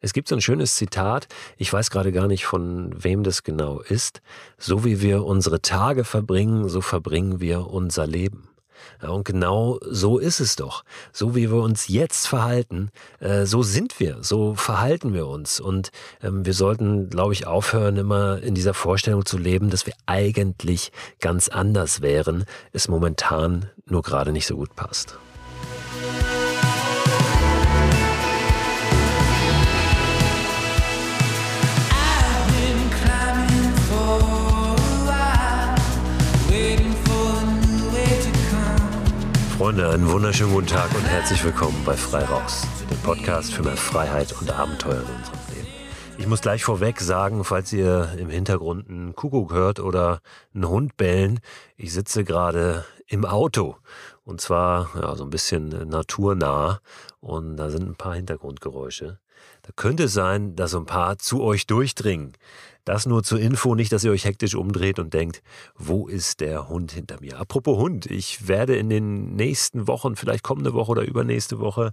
Es 0.00 0.14
gibt 0.14 0.28
so 0.28 0.34
ein 0.34 0.40
schönes 0.40 0.76
Zitat, 0.76 1.28
ich 1.58 1.70
weiß 1.70 1.90
gerade 1.90 2.10
gar 2.10 2.26
nicht, 2.26 2.46
von 2.46 2.90
wem 2.96 3.22
das 3.22 3.42
genau 3.42 3.80
ist. 3.80 4.22
So 4.56 4.84
wie 4.84 5.02
wir 5.02 5.24
unsere 5.24 5.60
Tage 5.60 6.04
verbringen, 6.04 6.68
so 6.68 6.80
verbringen 6.80 7.40
wir 7.40 7.66
unser 7.66 8.06
Leben. 8.06 8.48
Ja, 9.02 9.10
und 9.10 9.24
genau 9.24 9.78
so 9.82 10.18
ist 10.18 10.40
es 10.40 10.56
doch. 10.56 10.84
So 11.12 11.34
wie 11.34 11.50
wir 11.50 11.62
uns 11.62 11.88
jetzt 11.88 12.26
verhalten, 12.26 12.90
äh, 13.20 13.44
so 13.44 13.62
sind 13.62 14.00
wir, 14.00 14.18
so 14.22 14.54
verhalten 14.54 15.12
wir 15.12 15.26
uns. 15.26 15.60
Und 15.60 15.90
ähm, 16.22 16.46
wir 16.46 16.54
sollten, 16.54 17.10
glaube 17.10 17.34
ich, 17.34 17.46
aufhören, 17.46 17.98
immer 17.98 18.42
in 18.42 18.54
dieser 18.54 18.74
Vorstellung 18.74 19.26
zu 19.26 19.36
leben, 19.36 19.68
dass 19.68 19.86
wir 19.86 19.94
eigentlich 20.06 20.92
ganz 21.20 21.48
anders 21.48 22.00
wären, 22.00 22.44
es 22.72 22.88
momentan 22.88 23.68
nur 23.86 24.02
gerade 24.02 24.32
nicht 24.32 24.46
so 24.46 24.56
gut 24.56 24.74
passt. 24.76 25.18
Freunde, 39.60 39.90
einen 39.90 40.10
wunderschönen 40.10 40.54
guten 40.54 40.68
Tag 40.68 40.90
und 40.94 41.04
herzlich 41.04 41.44
willkommen 41.44 41.82
bei 41.84 41.94
Frei 41.94 42.24
Raus, 42.24 42.66
dem 42.90 42.96
Podcast 43.00 43.52
für 43.52 43.62
mehr 43.62 43.76
Freiheit 43.76 44.34
und 44.40 44.50
Abenteuer 44.50 45.02
in 45.02 45.16
unserem 45.16 45.38
Leben. 45.54 45.68
Ich 46.16 46.26
muss 46.26 46.40
gleich 46.40 46.64
vorweg 46.64 46.98
sagen, 46.98 47.44
falls 47.44 47.70
ihr 47.74 48.08
im 48.16 48.30
Hintergrund 48.30 48.88
einen 48.88 49.14
Kuckuck 49.14 49.52
hört 49.52 49.78
oder 49.78 50.22
einen 50.54 50.66
Hund 50.66 50.96
bellen, 50.96 51.40
ich 51.76 51.92
sitze 51.92 52.24
gerade 52.24 52.86
im 53.06 53.26
Auto 53.26 53.76
und 54.24 54.40
zwar 54.40 54.88
ja, 54.98 55.14
so 55.14 55.24
ein 55.24 55.30
bisschen 55.30 55.68
naturnah 55.90 56.80
und 57.20 57.58
da 57.58 57.68
sind 57.68 57.86
ein 57.86 57.96
paar 57.96 58.14
Hintergrundgeräusche. 58.14 59.18
Da 59.60 59.72
könnte 59.76 60.04
es 60.04 60.14
sein, 60.14 60.56
dass 60.56 60.70
so 60.70 60.78
ein 60.78 60.86
paar 60.86 61.18
zu 61.18 61.42
euch 61.42 61.66
durchdringen. 61.66 62.32
Das 62.84 63.06
nur 63.06 63.22
zur 63.22 63.40
Info, 63.40 63.74
nicht, 63.74 63.92
dass 63.92 64.04
ihr 64.04 64.10
euch 64.10 64.24
hektisch 64.24 64.54
umdreht 64.54 64.98
und 64.98 65.12
denkt, 65.12 65.42
wo 65.76 66.08
ist 66.08 66.40
der 66.40 66.68
Hund 66.68 66.92
hinter 66.92 67.20
mir? 67.20 67.38
Apropos 67.38 67.78
Hund, 67.78 68.06
ich 68.06 68.48
werde 68.48 68.76
in 68.76 68.88
den 68.88 69.36
nächsten 69.36 69.86
Wochen, 69.86 70.16
vielleicht 70.16 70.42
kommende 70.42 70.72
Woche 70.72 70.92
oder 70.92 71.02
übernächste 71.02 71.60
Woche, 71.60 71.92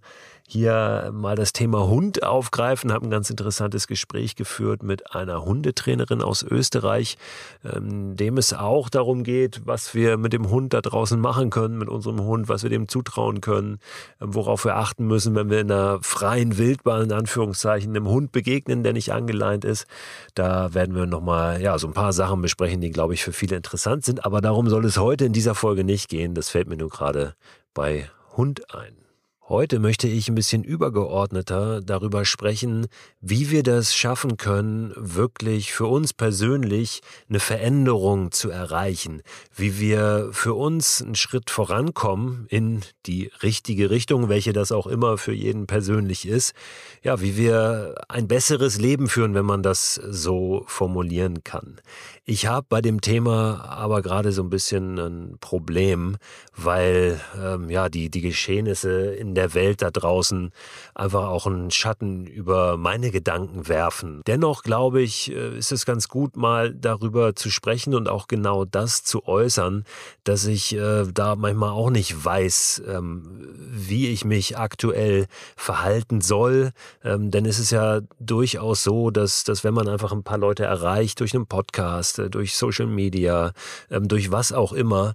hier 0.49 1.11
mal 1.13 1.35
das 1.35 1.51
Thema 1.51 1.87
Hund 1.87 2.23
aufgreifen, 2.23 2.93
habe 2.93 3.05
ein 3.05 3.11
ganz 3.11 3.29
interessantes 3.29 3.85
Gespräch 3.85 4.37
geführt 4.37 4.81
mit 4.81 5.13
einer 5.13 5.43
Hundetrainerin 5.43 6.21
aus 6.21 6.41
Österreich, 6.41 7.17
ähm, 7.65 8.15
dem 8.15 8.37
es 8.37 8.53
auch 8.53 8.87
darum 8.87 9.23
geht, 9.23 9.61
was 9.65 9.93
wir 9.93 10.15
mit 10.15 10.31
dem 10.31 10.49
Hund 10.49 10.73
da 10.73 10.79
draußen 10.79 11.19
machen 11.19 11.49
können, 11.49 11.77
mit 11.77 11.89
unserem 11.89 12.21
Hund, 12.21 12.47
was 12.47 12.63
wir 12.63 12.69
dem 12.69 12.87
zutrauen 12.87 13.41
können, 13.41 13.79
ähm, 14.21 14.35
worauf 14.35 14.63
wir 14.63 14.77
achten 14.77 15.05
müssen, 15.05 15.35
wenn 15.35 15.49
wir 15.49 15.59
in 15.59 15.69
einer 15.69 15.99
freien 16.01 16.57
Wildbahn, 16.57 17.03
in 17.03 17.11
Anführungszeichen, 17.11 17.89
einem 17.89 18.07
Hund 18.07 18.31
begegnen, 18.31 18.83
der 18.83 18.93
nicht 18.93 19.11
angeleint 19.11 19.65
ist. 19.65 19.85
Da 20.33 20.73
werden 20.77 20.95
wir 20.95 21.07
nochmal 21.07 21.59
ja, 21.59 21.79
so 21.79 21.87
ein 21.87 21.93
paar 21.93 22.13
Sachen 22.13 22.39
besprechen, 22.43 22.81
die, 22.81 22.91
glaube 22.91 23.15
ich, 23.15 23.23
für 23.23 23.33
viele 23.33 23.55
interessant 23.55 24.05
sind. 24.05 24.25
Aber 24.25 24.41
darum 24.41 24.69
soll 24.69 24.85
es 24.85 24.99
heute 24.99 25.25
in 25.25 25.33
dieser 25.33 25.55
Folge 25.55 25.83
nicht 25.83 26.07
gehen. 26.07 26.35
Das 26.35 26.49
fällt 26.49 26.69
mir 26.69 26.77
nur 26.77 26.89
gerade 26.89 27.33
bei 27.73 28.11
Hund 28.35 28.75
ein. 28.75 29.06
Heute 29.49 29.79
möchte 29.79 30.09
ich 30.09 30.27
ein 30.27 30.35
bisschen 30.35 30.65
übergeordneter 30.65 31.79
darüber 31.79 32.25
sprechen, 32.25 32.87
wie 33.21 33.49
wir 33.49 33.63
das 33.63 33.95
schaffen 33.95 34.35
können, 34.35 34.91
wirklich 34.97 35.71
für 35.71 35.85
uns 35.85 36.13
persönlich 36.13 36.99
eine 37.29 37.39
Veränderung 37.39 38.33
zu 38.33 38.49
erreichen, 38.49 39.21
wie 39.55 39.79
wir 39.79 40.31
für 40.33 40.53
uns 40.53 41.01
einen 41.01 41.15
Schritt 41.15 41.49
vorankommen 41.49 42.45
in 42.49 42.81
die 43.05 43.31
richtige 43.41 43.89
Richtung, 43.89 44.27
welche 44.27 44.51
das 44.51 44.73
auch 44.73 44.85
immer 44.85 45.17
für 45.17 45.31
jeden 45.31 45.65
persönlich 45.65 46.27
ist, 46.27 46.53
ja, 47.01 47.21
wie 47.21 47.37
wir 47.37 47.95
ein 48.09 48.27
besseres 48.27 48.77
Leben 48.77 49.07
führen, 49.07 49.33
wenn 49.33 49.45
man 49.45 49.63
das 49.63 49.93
so 49.93 50.65
formulieren 50.67 51.45
kann. 51.45 51.79
Ich 52.25 52.47
habe 52.47 52.65
bei 52.67 52.81
dem 52.81 52.99
Thema 52.99 53.63
aber 53.63 54.01
gerade 54.01 54.33
so 54.33 54.43
ein 54.43 54.49
bisschen 54.49 54.99
ein 54.99 55.37
Problem, 55.39 56.17
weil 56.53 57.21
ähm, 57.41 57.69
ja 57.69 57.87
die 57.87 58.09
die 58.09 58.19
Geschehnisse 58.19 59.15
in 59.15 59.36
der 59.37 59.53
Welt 59.53 59.81
da 59.81 59.91
draußen 59.91 60.51
einfach 60.95 61.27
auch 61.27 61.45
einen 61.45 61.71
Schatten 61.71 62.25
über 62.25 62.75
meine 62.77 63.11
Gedanken 63.11 63.67
werfen. 63.67 64.21
Dennoch 64.27 64.63
glaube 64.63 65.01
ich, 65.01 65.31
äh, 65.31 65.57
ist 65.57 65.71
es 65.71 65.85
ganz 65.85 66.07
gut, 66.07 66.35
mal 66.35 66.73
darüber 66.73 67.35
zu 67.35 67.49
sprechen 67.49 67.93
und 67.93 68.09
auch 68.09 68.27
genau 68.27 68.65
das 68.65 69.03
zu 69.03 69.27
äußern, 69.27 69.85
dass 70.23 70.45
ich 70.45 70.75
äh, 70.75 71.05
da 71.13 71.35
manchmal 71.35 71.69
auch 71.69 71.89
nicht 71.89 72.25
weiß, 72.25 72.81
ähm, 72.87 73.47
wie 73.69 74.07
ich 74.07 74.25
mich 74.25 74.57
aktuell 74.57 75.27
verhalten 75.55 76.21
soll. 76.21 76.71
Ähm, 77.03 77.31
denn 77.31 77.45
es 77.45 77.59
ist 77.59 77.71
ja 77.71 78.01
durchaus 78.19 78.83
so, 78.83 79.11
dass, 79.11 79.43
dass 79.43 79.63
wenn 79.63 79.73
man 79.73 79.87
einfach 79.87 80.11
ein 80.11 80.23
paar 80.23 80.39
Leute 80.39 80.65
erreicht 80.65 81.19
durch 81.19 81.35
einen 81.35 81.45
Podcast, 81.47 82.19
äh, 82.19 82.29
durch 82.29 82.55
Social 82.55 82.87
Media, 82.87 83.53
ähm, 83.91 84.07
durch 84.07 84.31
was 84.31 84.51
auch 84.51 84.73
immer, 84.73 85.13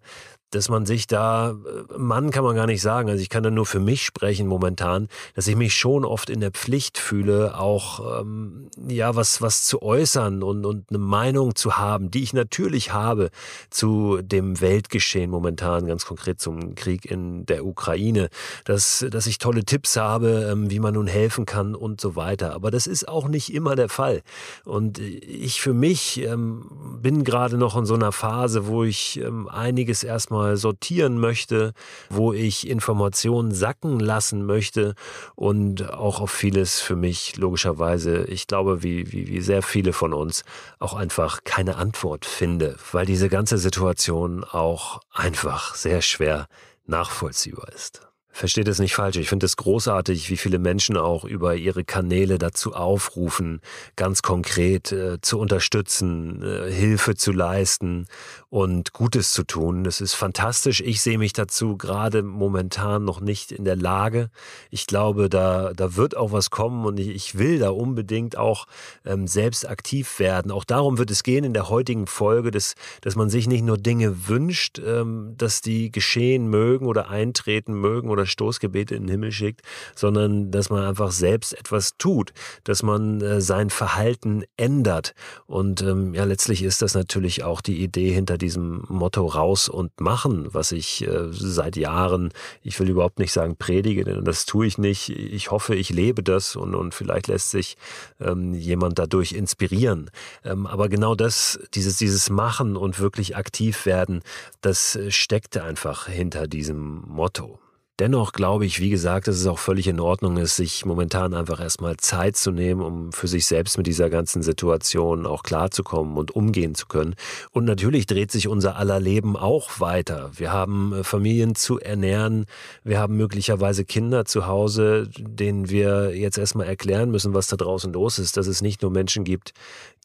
dass 0.52 0.68
man 0.68 0.86
sich 0.86 1.06
da, 1.06 1.50
äh, 1.50 1.98
Mann 1.98 2.30
kann 2.30 2.44
man 2.44 2.54
gar 2.54 2.66
nicht 2.66 2.82
sagen, 2.82 3.08
also 3.08 3.20
ich 3.20 3.30
kann 3.30 3.42
da 3.42 3.50
nur 3.50 3.66
für 3.66 3.80
mich 3.80 4.04
sprechen 4.04 4.46
momentan, 4.46 5.08
dass 5.34 5.48
ich 5.48 5.56
mich 5.56 5.74
schon 5.74 6.04
oft 6.04 6.30
in 6.30 6.40
der 6.40 6.50
Pflicht 6.50 6.98
fühle, 6.98 7.58
auch 7.58 8.20
ähm, 8.20 8.68
ja 8.86 9.16
was 9.16 9.42
was 9.42 9.64
zu 9.64 9.82
äußern 9.82 10.42
und 10.42 10.64
und 10.66 10.90
eine 10.90 10.98
Meinung 10.98 11.54
zu 11.54 11.78
haben, 11.78 12.10
die 12.10 12.22
ich 12.22 12.34
natürlich 12.34 12.92
habe 12.92 13.30
zu 13.70 14.20
dem 14.22 14.60
Weltgeschehen 14.60 15.30
momentan, 15.30 15.86
ganz 15.86 16.04
konkret 16.04 16.40
zum 16.40 16.74
Krieg 16.74 17.10
in 17.10 17.46
der 17.46 17.64
Ukraine, 17.64 18.28
dass 18.64 19.04
dass 19.10 19.26
ich 19.26 19.38
tolle 19.38 19.64
Tipps 19.64 19.96
habe, 19.96 20.50
ähm, 20.52 20.70
wie 20.70 20.80
man 20.80 20.94
nun 20.94 21.06
helfen 21.06 21.46
kann 21.46 21.74
und 21.74 22.00
so 22.00 22.14
weiter. 22.14 22.52
Aber 22.52 22.70
das 22.70 22.86
ist 22.86 23.08
auch 23.08 23.26
nicht 23.26 23.54
immer 23.54 23.74
der 23.74 23.88
Fall. 23.88 24.22
Und 24.64 24.98
ich 24.98 25.62
für 25.62 25.72
mich 25.72 26.20
ähm, 26.20 26.98
bin 27.00 27.24
gerade 27.24 27.56
noch 27.56 27.76
in 27.76 27.86
so 27.86 27.94
einer 27.94 28.12
Phase, 28.12 28.66
wo 28.66 28.84
ich 28.84 29.18
ähm, 29.18 29.48
einiges 29.48 30.04
erstmal 30.04 30.41
mal 30.42 30.56
sortieren 30.56 31.18
möchte, 31.18 31.72
wo 32.10 32.32
ich 32.32 32.68
Informationen 32.68 33.52
sacken 33.52 34.00
lassen 34.00 34.44
möchte 34.44 34.94
und 35.36 35.90
auch 35.90 36.20
auf 36.20 36.30
vieles 36.30 36.80
für 36.80 36.96
mich 36.96 37.36
logischerweise, 37.36 38.24
ich 38.24 38.46
glaube, 38.46 38.82
wie, 38.82 39.12
wie, 39.12 39.28
wie 39.28 39.40
sehr 39.40 39.62
viele 39.62 39.92
von 39.92 40.12
uns 40.12 40.44
auch 40.78 40.94
einfach 40.94 41.44
keine 41.44 41.76
Antwort 41.76 42.24
finde, 42.26 42.76
weil 42.90 43.06
diese 43.06 43.28
ganze 43.28 43.58
Situation 43.58 44.44
auch 44.44 45.00
einfach 45.12 45.74
sehr 45.74 46.02
schwer 46.02 46.46
nachvollziehbar 46.86 47.68
ist. 47.74 48.11
Versteht 48.34 48.66
es 48.66 48.78
nicht 48.78 48.94
falsch. 48.94 49.16
Ich 49.16 49.28
finde 49.28 49.44
es 49.44 49.58
großartig, 49.58 50.30
wie 50.30 50.38
viele 50.38 50.58
Menschen 50.58 50.96
auch 50.96 51.24
über 51.24 51.54
ihre 51.54 51.84
Kanäle 51.84 52.38
dazu 52.38 52.72
aufrufen, 52.72 53.60
ganz 53.94 54.22
konkret 54.22 54.90
äh, 54.90 55.20
zu 55.20 55.38
unterstützen, 55.38 56.42
äh, 56.42 56.72
Hilfe 56.72 57.14
zu 57.14 57.30
leisten 57.30 58.06
und 58.48 58.94
Gutes 58.94 59.32
zu 59.32 59.44
tun. 59.44 59.84
Das 59.84 60.00
ist 60.00 60.14
fantastisch. 60.14 60.80
Ich 60.80 61.02
sehe 61.02 61.18
mich 61.18 61.34
dazu 61.34 61.76
gerade 61.76 62.22
momentan 62.22 63.04
noch 63.04 63.20
nicht 63.20 63.52
in 63.52 63.66
der 63.66 63.76
Lage. 63.76 64.30
Ich 64.70 64.86
glaube, 64.86 65.28
da, 65.28 65.74
da 65.74 65.96
wird 65.96 66.16
auch 66.16 66.32
was 66.32 66.48
kommen 66.48 66.86
und 66.86 66.98
ich, 66.98 67.08
ich 67.08 67.38
will 67.38 67.58
da 67.58 67.68
unbedingt 67.68 68.38
auch 68.38 68.66
ähm, 69.04 69.26
selbst 69.26 69.68
aktiv 69.68 70.18
werden. 70.18 70.50
Auch 70.50 70.64
darum 70.64 70.96
wird 70.96 71.10
es 71.10 71.22
gehen 71.22 71.44
in 71.44 71.52
der 71.52 71.68
heutigen 71.68 72.06
Folge, 72.06 72.50
dass, 72.50 72.76
dass 73.02 73.14
man 73.14 73.28
sich 73.28 73.46
nicht 73.46 73.62
nur 73.62 73.76
Dinge 73.76 74.26
wünscht, 74.28 74.78
ähm, 74.78 75.34
dass 75.36 75.60
die 75.60 75.90
geschehen 75.90 76.48
mögen 76.48 76.86
oder 76.86 77.10
eintreten 77.10 77.74
mögen 77.74 78.08
oder 78.08 78.21
oder 78.22 78.26
Stoßgebete 78.26 78.94
in 78.94 79.02
den 79.04 79.10
Himmel 79.10 79.32
schickt, 79.32 79.62
sondern 79.94 80.50
dass 80.50 80.70
man 80.70 80.84
einfach 80.84 81.10
selbst 81.10 81.52
etwas 81.58 81.96
tut, 81.98 82.32
dass 82.64 82.82
man 82.82 83.20
äh, 83.20 83.40
sein 83.40 83.70
Verhalten 83.70 84.44
ändert. 84.56 85.14
Und 85.46 85.82
ähm, 85.82 86.14
ja, 86.14 86.24
letztlich 86.24 86.62
ist 86.62 86.82
das 86.82 86.94
natürlich 86.94 87.42
auch 87.42 87.60
die 87.60 87.82
Idee 87.82 88.12
hinter 88.12 88.38
diesem 88.38 88.84
Motto 88.88 89.26
raus 89.26 89.68
und 89.68 90.00
machen, 90.00 90.48
was 90.52 90.72
ich 90.72 91.06
äh, 91.06 91.28
seit 91.30 91.76
Jahren, 91.76 92.32
ich 92.62 92.78
will 92.78 92.88
überhaupt 92.88 93.18
nicht 93.18 93.32
sagen 93.32 93.56
predige, 93.56 94.04
denn 94.04 94.24
das 94.24 94.46
tue 94.46 94.66
ich 94.66 94.78
nicht. 94.78 95.08
Ich 95.10 95.50
hoffe, 95.50 95.74
ich 95.74 95.90
lebe 95.90 96.22
das 96.22 96.56
und, 96.56 96.74
und 96.74 96.94
vielleicht 96.94 97.26
lässt 97.28 97.50
sich 97.50 97.76
ähm, 98.20 98.54
jemand 98.54 98.98
dadurch 98.98 99.32
inspirieren. 99.32 100.10
Ähm, 100.44 100.66
aber 100.66 100.88
genau 100.88 101.14
das, 101.14 101.58
dieses, 101.74 101.96
dieses 101.96 102.30
Machen 102.30 102.76
und 102.76 103.00
wirklich 103.00 103.36
aktiv 103.36 103.86
werden, 103.86 104.22
das 104.60 104.96
äh, 104.96 105.10
steckt 105.10 105.56
einfach 105.56 106.06
hinter 106.06 106.46
diesem 106.46 107.02
Motto. 107.08 107.58
Dennoch 107.98 108.32
glaube 108.32 108.64
ich, 108.64 108.80
wie 108.80 108.88
gesagt, 108.88 109.28
dass 109.28 109.36
es 109.36 109.46
auch 109.46 109.58
völlig 109.58 109.86
in 109.86 110.00
Ordnung 110.00 110.38
ist, 110.38 110.56
sich 110.56 110.86
momentan 110.86 111.34
einfach 111.34 111.60
erstmal 111.60 111.98
Zeit 111.98 112.36
zu 112.36 112.50
nehmen, 112.50 112.80
um 112.80 113.12
für 113.12 113.28
sich 113.28 113.44
selbst 113.44 113.76
mit 113.76 113.86
dieser 113.86 114.08
ganzen 114.08 114.42
Situation 114.42 115.26
auch 115.26 115.42
klarzukommen 115.42 116.16
und 116.16 116.30
umgehen 116.30 116.74
zu 116.74 116.86
können. 116.86 117.14
Und 117.50 117.66
natürlich 117.66 118.06
dreht 118.06 118.32
sich 118.32 118.48
unser 118.48 118.76
aller 118.76 118.98
Leben 118.98 119.36
auch 119.36 119.78
weiter. 119.78 120.30
Wir 120.34 120.52
haben 120.52 120.94
äh, 120.94 121.04
Familien 121.04 121.54
zu 121.54 121.78
ernähren, 121.78 122.46
wir 122.82 122.98
haben 122.98 123.18
möglicherweise 123.18 123.84
Kinder 123.84 124.24
zu 124.24 124.46
Hause, 124.46 125.08
denen 125.18 125.68
wir 125.68 126.16
jetzt 126.16 126.38
erstmal 126.38 126.68
erklären 126.68 127.10
müssen, 127.10 127.34
was 127.34 127.48
da 127.48 127.56
draußen 127.56 127.92
los 127.92 128.18
ist, 128.18 128.38
dass 128.38 128.46
es 128.46 128.62
nicht 128.62 128.80
nur 128.80 128.90
Menschen 128.90 129.24
gibt, 129.24 129.52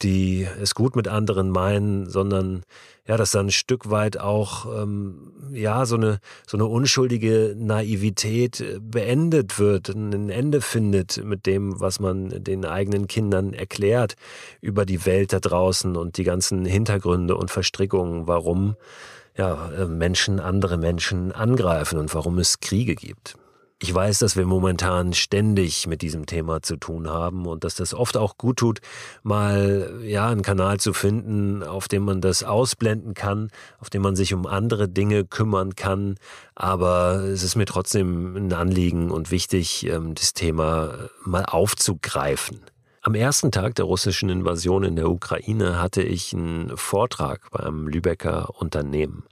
die 0.02 0.46
es 0.62 0.76
gut 0.76 0.98
mit 0.98 1.08
anderen 1.08 1.52
meinen, 1.52 2.10
sondern 2.10 2.64
ja, 3.08 3.18
dass 3.18 3.32
dann 3.32 3.48
ein 3.48 3.52
Stück 3.52 3.90
weit 3.90 4.20
auch 4.20 4.66
ähm, 4.82 5.32
ja 5.52 5.86
so 5.86 5.96
eine 5.96 6.20
so 6.46 6.58
eine 6.58 6.66
unschuldige 6.66 7.56
Naivität 7.58 8.60
äh, 8.60 8.80
beendet 8.82 9.60
wird, 9.60 9.90
ein 9.90 10.30
Ende 10.30 10.62
findet 10.62 11.24
mit 11.24 11.46
dem, 11.46 11.80
was 11.80 12.00
man 12.00 12.44
den 12.44 12.66
eigenen 12.66 13.08
Kindern 13.08 13.54
erklärt 13.54 14.16
über 14.62 14.86
die 14.86 15.06
Welt 15.06 15.34
da 15.34 15.40
draußen 15.40 15.96
und 15.96 16.18
die 16.18 16.24
ganzen 16.24 16.66
Hintergründe 16.66 17.36
und 17.36 17.50
Verstrickungen, 17.50 18.28
warum 18.28 18.76
ja, 19.38 19.70
äh, 19.72 19.86
Menschen 19.86 20.40
andere 20.40 20.78
Menschen 20.78 21.32
angreifen 21.32 22.00
und 22.00 22.14
warum 22.14 22.40
es 22.40 22.60
Kriege 22.60 22.96
gibt. 22.96 23.36
Ich 23.80 23.94
weiß, 23.94 24.18
dass 24.20 24.36
wir 24.36 24.48
momentan 24.48 25.14
ständig 25.14 25.86
mit 25.86 26.02
diesem 26.02 26.26
Thema 26.26 26.64
zu 26.64 26.78
tun 26.78 27.08
haben 27.08 27.46
und 27.46 27.64
dass 27.64 27.76
das 27.76 27.94
oft 27.94 28.18
auch 28.18 28.38
gut 28.40 28.58
tut, 28.58 28.80
mal 29.22 30.02
ja 30.04 30.30
einen 30.30 30.42
Kanal 30.42 30.80
zu 30.80 30.94
finden, 30.94 31.62
auf 31.62 31.88
dem 31.88 32.04
man 32.04 32.20
das 32.20 32.44
ausblenden 32.44 33.14
kann, 33.14 33.52
auf 33.78 33.92
dem 33.92 34.02
man 34.02 34.16
sich 34.16 34.34
um 34.34 34.48
andere 34.48 34.90
Dinge 34.90 35.26
kümmern 35.26 35.76
kann. 35.76 36.16
Aber 36.56 37.20
es 37.26 37.44
ist 37.44 37.56
mir 37.56 37.66
trotzdem 37.66 38.36
ein 38.36 38.52
Anliegen 38.52 39.12
und 39.12 39.30
wichtig, 39.30 39.86
ähm, 39.86 40.16
das 40.16 40.34
Thema 40.34 41.10
mal 41.24 41.46
aufzugreifen. 41.46 42.62
Am 43.08 43.16
ersten 43.16 43.54
Tag 43.54 43.76
der 43.76 43.86
russischen 43.86 44.28
Invasion 44.28 44.84
in 44.84 44.98
der 44.98 45.10
Ukraine 45.10 45.82
hatte 45.82 46.02
ich 46.02 46.34
einen 46.34 46.76
Vortrag 46.76 47.50
beim 47.52 47.88
Lübecker 47.88 48.60
Unternehmen. 48.60 49.24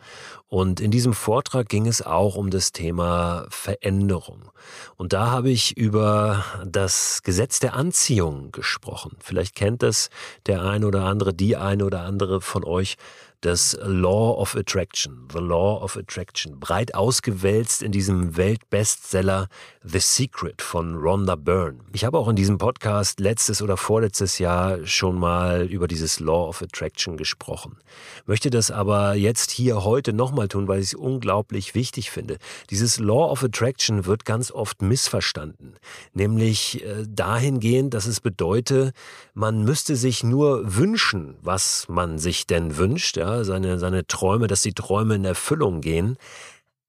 Und 0.47 0.79
in 0.79 0.91
diesem 0.91 1.11
Vortrag 1.11 1.67
ging 1.67 1.85
es 1.85 2.01
auch 2.01 2.37
um 2.37 2.51
das 2.51 2.71
Thema 2.71 3.45
Veränderung. 3.49 4.49
Und 4.95 5.11
da 5.11 5.29
habe 5.29 5.49
ich 5.49 5.75
über 5.75 6.45
das 6.65 7.21
Gesetz 7.23 7.59
der 7.59 7.73
Anziehung 7.73 8.53
gesprochen. 8.53 9.17
Vielleicht 9.19 9.55
kennt 9.55 9.83
das 9.83 10.09
der 10.45 10.63
ein 10.63 10.85
oder 10.85 11.03
andere, 11.03 11.33
die 11.33 11.57
ein 11.57 11.81
oder 11.81 12.03
andere 12.03 12.39
von 12.39 12.63
euch 12.63 12.95
das 13.41 13.77
Law 13.83 14.39
of 14.39 14.55
Attraction, 14.55 15.27
The 15.31 15.39
Law 15.39 15.83
of 15.83 15.97
Attraction, 15.97 16.59
breit 16.59 16.95
ausgewälzt 16.95 17.81
in 17.81 17.91
diesem 17.91 18.37
Weltbestseller 18.37 19.47
The 19.83 19.99
Secret 19.99 20.61
von 20.61 20.95
Rhonda 20.95 21.35
Byrne. 21.35 21.79
Ich 21.93 22.05
habe 22.05 22.17
auch 22.17 22.27
in 22.27 22.35
diesem 22.35 22.57
Podcast 22.57 23.19
letztes 23.19 23.61
oder 23.61 23.77
vorletztes 23.77 24.39
Jahr 24.39 24.85
schon 24.85 25.19
mal 25.19 25.67
über 25.67 25.87
dieses 25.87 26.19
Law 26.19 26.47
of 26.47 26.61
Attraction 26.61 27.17
gesprochen. 27.17 27.77
Möchte 28.25 28.49
das 28.49 28.71
aber 28.71 29.15
jetzt 29.15 29.51
hier 29.51 29.83
heute 29.83 30.13
nochmal 30.13 30.47
tun, 30.47 30.67
weil 30.67 30.79
ich 30.79 30.87
es 30.87 30.93
unglaublich 30.93 31.75
wichtig 31.75 32.11
finde. 32.11 32.37
Dieses 32.69 32.99
Law 32.99 33.31
of 33.31 33.43
Attraction 33.43 34.05
wird 34.05 34.25
ganz 34.25 34.51
oft 34.51 34.81
missverstanden, 34.81 35.75
nämlich 36.13 36.83
äh, 36.83 37.05
dahingehend, 37.07 37.93
dass 37.93 38.05
es 38.05 38.19
bedeutet, 38.19 38.93
man 39.33 39.63
müsste 39.63 39.95
sich 39.95 40.23
nur 40.23 40.75
wünschen, 40.77 41.35
was 41.41 41.85
man 41.89 42.17
sich 42.17 42.47
denn 42.47 42.77
wünscht, 42.77 43.17
ja, 43.25 43.43
seine, 43.43 43.79
seine 43.79 44.05
Träume, 44.05 44.47
dass 44.47 44.61
die 44.61 44.73
Träume 44.73 45.15
in 45.15 45.25
Erfüllung 45.25 45.81
gehen. 45.81 46.17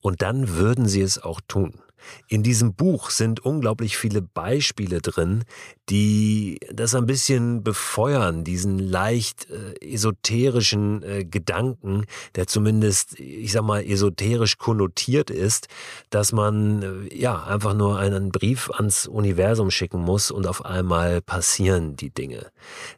Und 0.02 0.22
dann 0.22 0.56
würden 0.56 0.86
sie 0.86 1.00
es 1.00 1.22
auch 1.22 1.40
tun. 1.48 1.80
In 2.28 2.42
diesem 2.42 2.74
Buch 2.74 3.10
sind 3.10 3.40
unglaublich 3.40 3.96
viele 3.96 4.22
Beispiele 4.22 5.00
drin, 5.00 5.44
die 5.88 6.58
das 6.72 6.94
ein 6.94 7.06
bisschen 7.06 7.62
befeuern, 7.62 8.42
diesen 8.42 8.78
leicht 8.78 9.46
äh, 9.50 9.94
esoterischen 9.94 11.02
äh, 11.04 11.24
Gedanken, 11.24 12.06
der 12.34 12.48
zumindest, 12.48 13.20
ich 13.20 13.52
sag 13.52 13.62
mal, 13.62 13.84
esoterisch 13.84 14.58
konnotiert 14.58 15.30
ist, 15.30 15.68
dass 16.10 16.32
man 16.32 16.82
äh, 16.82 17.16
ja 17.16 17.44
einfach 17.44 17.74
nur 17.74 17.98
einen 17.98 18.32
Brief 18.32 18.68
ans 18.70 19.06
Universum 19.06 19.70
schicken 19.70 20.00
muss 20.00 20.32
und 20.32 20.46
auf 20.48 20.64
einmal 20.64 21.22
passieren 21.22 21.94
die 21.94 22.10
Dinge. 22.10 22.46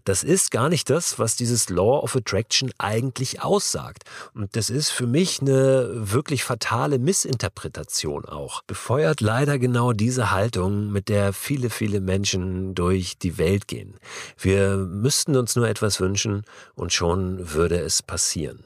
Das 0.05 0.25
ist 0.25 0.51
gar 0.51 0.71
nicht 0.71 0.89
das, 0.89 1.19
was 1.19 1.37
dieses 1.37 1.69
Law 1.69 2.01
of 2.03 2.17
Attraction 2.17 2.71
eigentlich 2.79 3.43
aussagt. 3.43 4.05
Und 4.35 4.57
das 4.57 4.71
ist 4.71 4.91
für 4.91 5.07
mich 5.07 5.43
eine 5.43 5.91
wirklich 5.93 6.43
fatale 6.43 6.99
Missinterpretation 6.99 8.25
auch. 8.25 8.63
Befeuert 8.63 9.21
leider 9.21 9.59
genau 9.59 9.93
diese 9.93 10.31
Haltung, 10.31 10.91
mit 10.91 11.11
der 11.11 11.35
viele, 11.35 11.69
viele 11.69 12.01
Menschen 12.01 12.75
durch 12.79 13.19
die 13.19 13.39
Welt 13.39 13.67
gehen. 13.67 13.99
Wir 14.39 14.77
müssten 14.77 15.37
uns 15.37 15.57
nur 15.57 15.69
etwas 15.69 16.01
wünschen 16.01 16.45
und 16.75 16.93
schon 16.93 17.53
würde 17.53 17.79
es 17.81 18.03
passieren. 18.03 18.65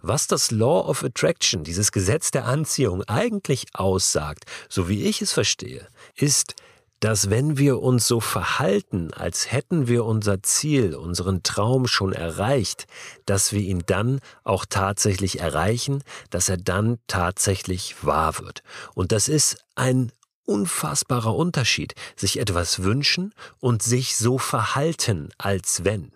Was 0.00 0.26
das 0.26 0.50
Law 0.50 0.88
of 0.88 1.02
Attraction, 1.04 1.64
dieses 1.64 1.92
Gesetz 1.92 2.30
der 2.30 2.44
Anziehung 2.44 3.02
eigentlich 3.04 3.66
aussagt, 3.72 4.44
so 4.68 4.88
wie 4.88 5.02
ich 5.04 5.22
es 5.22 5.32
verstehe, 5.32 5.88
ist, 6.14 6.54
dass 7.00 7.28
wenn 7.28 7.58
wir 7.58 7.82
uns 7.82 8.08
so 8.08 8.20
verhalten, 8.20 9.12
als 9.12 9.52
hätten 9.52 9.88
wir 9.88 10.06
unser 10.06 10.42
Ziel, 10.42 10.94
unseren 10.94 11.42
Traum 11.42 11.86
schon 11.86 12.14
erreicht, 12.14 12.86
dass 13.26 13.52
wir 13.52 13.60
ihn 13.60 13.82
dann 13.84 14.20
auch 14.42 14.64
tatsächlich 14.64 15.40
erreichen, 15.40 16.02
dass 16.30 16.48
er 16.48 16.56
dann 16.56 16.98
tatsächlich 17.06 18.04
wahr 18.04 18.38
wird. 18.38 18.62
Und 18.94 19.12
das 19.12 19.28
ist 19.28 19.58
ein 19.74 20.12
unfassbarer 20.44 21.34
Unterschied, 21.34 21.94
sich 22.16 22.38
etwas 22.38 22.82
wünschen 22.82 23.34
und 23.60 23.82
sich 23.82 24.16
so 24.16 24.38
verhalten, 24.38 25.30
als 25.38 25.84
wenn. 25.84 26.12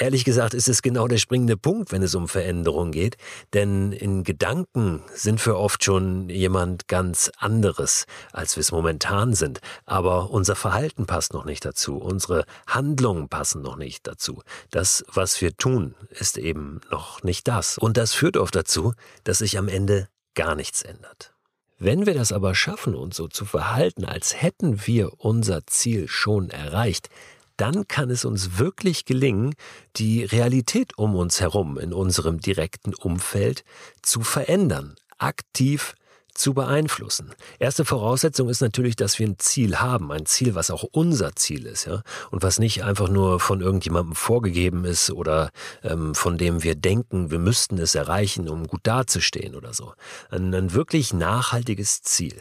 Ehrlich 0.00 0.24
gesagt 0.24 0.54
ist 0.54 0.68
es 0.68 0.80
genau 0.80 1.08
der 1.08 1.18
springende 1.18 1.56
Punkt, 1.56 1.90
wenn 1.90 2.02
es 2.04 2.14
um 2.14 2.28
Veränderung 2.28 2.92
geht, 2.92 3.16
denn 3.52 3.90
in 3.90 4.22
Gedanken 4.22 5.02
sind 5.12 5.44
wir 5.44 5.56
oft 5.56 5.82
schon 5.82 6.28
jemand 6.28 6.86
ganz 6.86 7.32
anderes, 7.36 8.04
als 8.32 8.54
wir 8.54 8.60
es 8.60 8.70
momentan 8.70 9.34
sind, 9.34 9.58
aber 9.86 10.30
unser 10.30 10.54
Verhalten 10.54 11.06
passt 11.06 11.32
noch 11.32 11.44
nicht 11.44 11.64
dazu, 11.64 11.96
unsere 11.96 12.44
Handlungen 12.68 13.28
passen 13.28 13.60
noch 13.60 13.76
nicht 13.76 14.06
dazu. 14.06 14.42
Das, 14.70 15.04
was 15.12 15.40
wir 15.40 15.56
tun, 15.56 15.96
ist 16.10 16.38
eben 16.38 16.80
noch 16.92 17.24
nicht 17.24 17.48
das. 17.48 17.76
Und 17.76 17.96
das 17.96 18.14
führt 18.14 18.36
oft 18.36 18.54
dazu, 18.54 18.94
dass 19.24 19.38
sich 19.38 19.58
am 19.58 19.66
Ende 19.66 20.08
gar 20.34 20.54
nichts 20.54 20.82
ändert. 20.82 21.34
Wenn 21.80 22.06
wir 22.06 22.14
das 22.14 22.32
aber 22.32 22.56
schaffen, 22.56 22.96
uns 22.96 23.16
so 23.16 23.28
zu 23.28 23.44
verhalten, 23.44 24.04
als 24.04 24.42
hätten 24.42 24.86
wir 24.86 25.12
unser 25.18 25.64
Ziel 25.66 26.08
schon 26.08 26.50
erreicht, 26.50 27.08
dann 27.56 27.86
kann 27.86 28.10
es 28.10 28.24
uns 28.24 28.58
wirklich 28.58 29.04
gelingen, 29.04 29.54
die 29.94 30.24
Realität 30.24 30.98
um 30.98 31.14
uns 31.14 31.40
herum 31.40 31.78
in 31.78 31.92
unserem 31.92 32.40
direkten 32.40 32.94
Umfeld 32.94 33.62
zu 34.02 34.22
verändern, 34.22 34.96
aktiv 35.18 35.94
zu 36.38 36.54
beeinflussen. 36.54 37.30
Erste 37.58 37.84
Voraussetzung 37.84 38.48
ist 38.48 38.60
natürlich, 38.60 38.96
dass 38.96 39.18
wir 39.18 39.26
ein 39.26 39.38
Ziel 39.38 39.76
haben, 39.76 40.12
ein 40.12 40.26
Ziel, 40.26 40.54
was 40.54 40.70
auch 40.70 40.84
unser 40.90 41.34
Ziel 41.36 41.66
ist, 41.66 41.86
ja, 41.86 42.02
und 42.30 42.42
was 42.42 42.58
nicht 42.58 42.84
einfach 42.84 43.08
nur 43.08 43.40
von 43.40 43.60
irgendjemandem 43.60 44.14
vorgegeben 44.14 44.84
ist 44.84 45.10
oder 45.10 45.50
ähm, 45.82 46.14
von 46.14 46.38
dem 46.38 46.62
wir 46.62 46.74
denken, 46.74 47.30
wir 47.30 47.38
müssten 47.38 47.78
es 47.78 47.94
erreichen, 47.94 48.48
um 48.48 48.66
gut 48.66 48.80
dazustehen 48.84 49.54
oder 49.54 49.74
so. 49.74 49.92
Ein, 50.30 50.54
ein 50.54 50.72
wirklich 50.72 51.12
nachhaltiges 51.12 52.02
Ziel. 52.02 52.34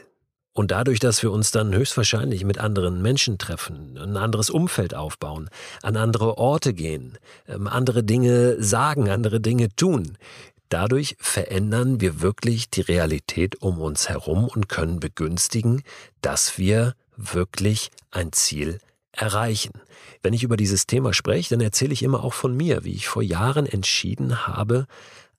Und 0.58 0.72
dadurch, 0.72 1.00
dass 1.00 1.22
wir 1.22 1.32
uns 1.32 1.52
dann 1.52 1.72
höchstwahrscheinlich 1.72 2.44
mit 2.44 2.58
anderen 2.58 3.04
Menschen 3.04 3.38
treffen, 3.38 3.96
ein 3.96 4.18
anderes 4.18 4.50
Umfeld 4.50 4.96
aufbauen, 4.96 5.52
an 5.84 5.98
andere 5.98 6.40
Orte 6.40 6.74
gehen, 6.74 7.19
ähm, 7.48 7.68
andere 7.68 8.04
Dinge 8.04 8.56
sagen, 8.60 9.07
andere 9.07 9.40
Dinge 9.40 9.69
tun, 9.76 10.18
Dadurch 10.69 11.16
verändern 11.19 12.02
wir 12.02 12.21
wirklich 12.21 12.69
die 12.69 12.81
Realität 12.81 13.62
um 13.62 13.80
uns 13.80 14.09
herum 14.09 14.45
und 14.45 14.68
können 14.68 15.00
begünstigen, 15.00 15.83
dass 16.21 16.57
wir 16.57 16.94
wirklich 17.16 17.92
ein 18.12 18.31
Ziel 18.33 18.80
erreichen. 19.12 19.81
Wenn 20.21 20.33
ich 20.33 20.44
über 20.44 20.57
dieses 20.57 20.86
Thema 20.86 21.14
spreche, 21.14 21.50
dann 21.50 21.62
erzähle 21.62 21.94
ich 21.94 22.04
immer 22.04 22.24
auch 22.24 22.33
von 22.33 22.56
mir, 22.56 22.83
wie 22.83 22.94
ich 22.94 23.07
vor 23.07 23.24
Jahren 23.24 23.66
entschieden 23.66 24.45
habe, 24.47 24.88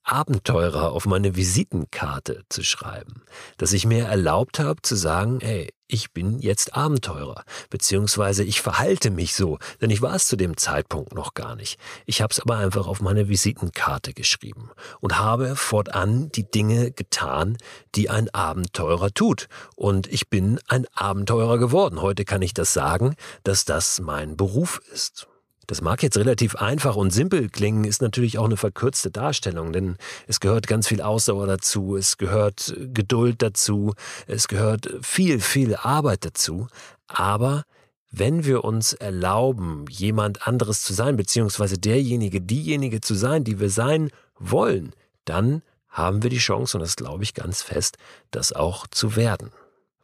Abenteurer 0.03 0.91
auf 0.91 1.05
meine 1.05 1.35
Visitenkarte 1.35 2.43
zu 2.49 2.63
schreiben, 2.63 3.23
dass 3.57 3.73
ich 3.73 3.85
mir 3.85 4.05
erlaubt 4.05 4.59
habe 4.59 4.81
zu 4.81 4.95
sagen, 4.95 5.39
ey, 5.41 5.69
ich 5.87 6.13
bin 6.13 6.39
jetzt 6.39 6.75
Abenteurer, 6.75 7.43
beziehungsweise 7.69 8.43
ich 8.43 8.61
verhalte 8.61 9.09
mich 9.09 9.33
so, 9.33 9.57
denn 9.81 9.89
ich 9.89 10.01
war 10.01 10.15
es 10.15 10.27
zu 10.27 10.35
dem 10.35 10.55
Zeitpunkt 10.55 11.13
noch 11.13 11.33
gar 11.33 11.55
nicht. 11.55 11.79
Ich 12.05 12.21
habe 12.21 12.31
es 12.31 12.39
aber 12.39 12.57
einfach 12.57 12.85
auf 12.85 13.01
meine 13.01 13.27
Visitenkarte 13.27 14.13
geschrieben 14.13 14.69
und 14.99 15.17
habe 15.17 15.55
fortan 15.55 16.31
die 16.31 16.49
Dinge 16.49 16.91
getan, 16.91 17.57
die 17.95 18.09
ein 18.09 18.29
Abenteurer 18.29 19.11
tut. 19.11 19.47
Und 19.75 20.05
ich 20.07 20.29
bin 20.29 20.59
ein 20.67 20.85
Abenteurer 20.93 21.57
geworden. 21.57 22.01
Heute 22.01 22.23
kann 22.25 22.43
ich 22.43 22.53
das 22.53 22.73
sagen, 22.73 23.15
dass 23.43 23.65
das 23.65 23.99
mein 23.99 24.37
Beruf 24.37 24.81
ist. 24.93 25.28
Das 25.69 25.81
mag 25.81 26.01
jetzt 26.01 26.17
relativ 26.17 26.55
einfach 26.55 26.95
und 26.95 27.11
simpel 27.11 27.47
klingen, 27.47 27.83
ist 27.83 28.01
natürlich 28.01 28.39
auch 28.39 28.45
eine 28.45 28.57
verkürzte 28.57 29.11
Darstellung, 29.11 29.71
denn 29.71 29.97
es 30.25 30.39
gehört 30.39 30.65
ganz 30.65 30.87
viel 30.87 30.99
Ausdauer 30.99 31.45
dazu, 31.45 31.95
es 31.95 32.17
gehört 32.17 32.75
Geduld 32.91 33.43
dazu, 33.43 33.93
es 34.25 34.47
gehört 34.47 34.89
viel, 35.03 35.39
viel 35.39 35.75
Arbeit 35.75 36.25
dazu. 36.25 36.65
Aber 37.07 37.65
wenn 38.09 38.45
wir 38.45 38.63
uns 38.63 38.93
erlauben, 38.93 39.85
jemand 39.91 40.47
anderes 40.47 40.81
zu 40.81 40.95
sein, 40.95 41.17
beziehungsweise 41.17 41.77
derjenige, 41.77 42.41
diejenige 42.41 42.99
zu 42.99 43.13
sein, 43.13 43.43
die 43.43 43.59
wir 43.59 43.69
sein 43.69 44.09
wollen, 44.39 44.93
dann 45.25 45.61
haben 45.87 46.23
wir 46.23 46.31
die 46.31 46.39
Chance, 46.39 46.77
und 46.77 46.81
das 46.81 46.95
glaube 46.95 47.21
ich 47.21 47.35
ganz 47.35 47.61
fest, 47.61 47.99
das 48.31 48.53
auch 48.53 48.87
zu 48.87 49.15
werden. 49.15 49.51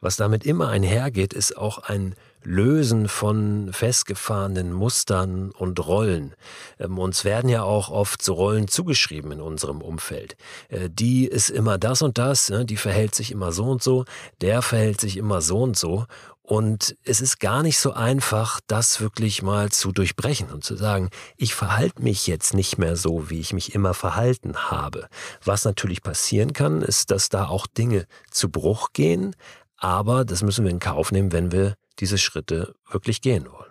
Was 0.00 0.16
damit 0.16 0.46
immer 0.46 0.68
einhergeht, 0.68 1.32
ist 1.32 1.56
auch 1.56 1.78
ein 1.78 2.14
lösen 2.46 3.08
von 3.08 3.70
festgefahrenen 3.72 4.72
Mustern 4.72 5.50
und 5.50 5.84
Rollen. 5.84 6.34
Ähm, 6.78 6.98
uns 6.98 7.24
werden 7.24 7.50
ja 7.50 7.64
auch 7.64 7.90
oft 7.90 8.22
so 8.22 8.34
Rollen 8.34 8.68
zugeschrieben 8.68 9.32
in 9.32 9.40
unserem 9.40 9.82
Umfeld. 9.82 10.36
Äh, 10.68 10.88
die 10.88 11.26
ist 11.26 11.50
immer 11.50 11.76
das 11.76 12.02
und 12.02 12.18
das, 12.18 12.48
ne? 12.48 12.64
die 12.64 12.76
verhält 12.76 13.16
sich 13.16 13.32
immer 13.32 13.50
so 13.50 13.64
und 13.64 13.82
so, 13.82 14.04
der 14.40 14.62
verhält 14.62 15.00
sich 15.00 15.16
immer 15.16 15.40
so 15.40 15.62
und 15.62 15.76
so. 15.76 16.06
Und 16.42 16.96
es 17.02 17.20
ist 17.20 17.40
gar 17.40 17.64
nicht 17.64 17.80
so 17.80 17.92
einfach, 17.92 18.60
das 18.68 19.00
wirklich 19.00 19.42
mal 19.42 19.72
zu 19.72 19.90
durchbrechen 19.90 20.48
und 20.52 20.62
zu 20.62 20.76
sagen, 20.76 21.10
ich 21.36 21.56
verhalte 21.56 22.00
mich 22.00 22.28
jetzt 22.28 22.54
nicht 22.54 22.78
mehr 22.78 22.94
so, 22.94 23.28
wie 23.28 23.40
ich 23.40 23.52
mich 23.52 23.74
immer 23.74 23.94
verhalten 23.94 24.70
habe. 24.70 25.08
Was 25.44 25.64
natürlich 25.64 26.04
passieren 26.04 26.52
kann, 26.52 26.82
ist, 26.82 27.10
dass 27.10 27.28
da 27.28 27.48
auch 27.48 27.66
Dinge 27.66 28.06
zu 28.30 28.48
Bruch 28.48 28.92
gehen, 28.92 29.34
aber 29.76 30.24
das 30.24 30.44
müssen 30.44 30.64
wir 30.64 30.70
in 30.70 30.78
Kauf 30.78 31.10
nehmen, 31.10 31.32
wenn 31.32 31.50
wir 31.50 31.74
diese 31.98 32.18
Schritte 32.18 32.74
wirklich 32.90 33.20
gehen 33.22 33.46
wollen. 33.50 33.65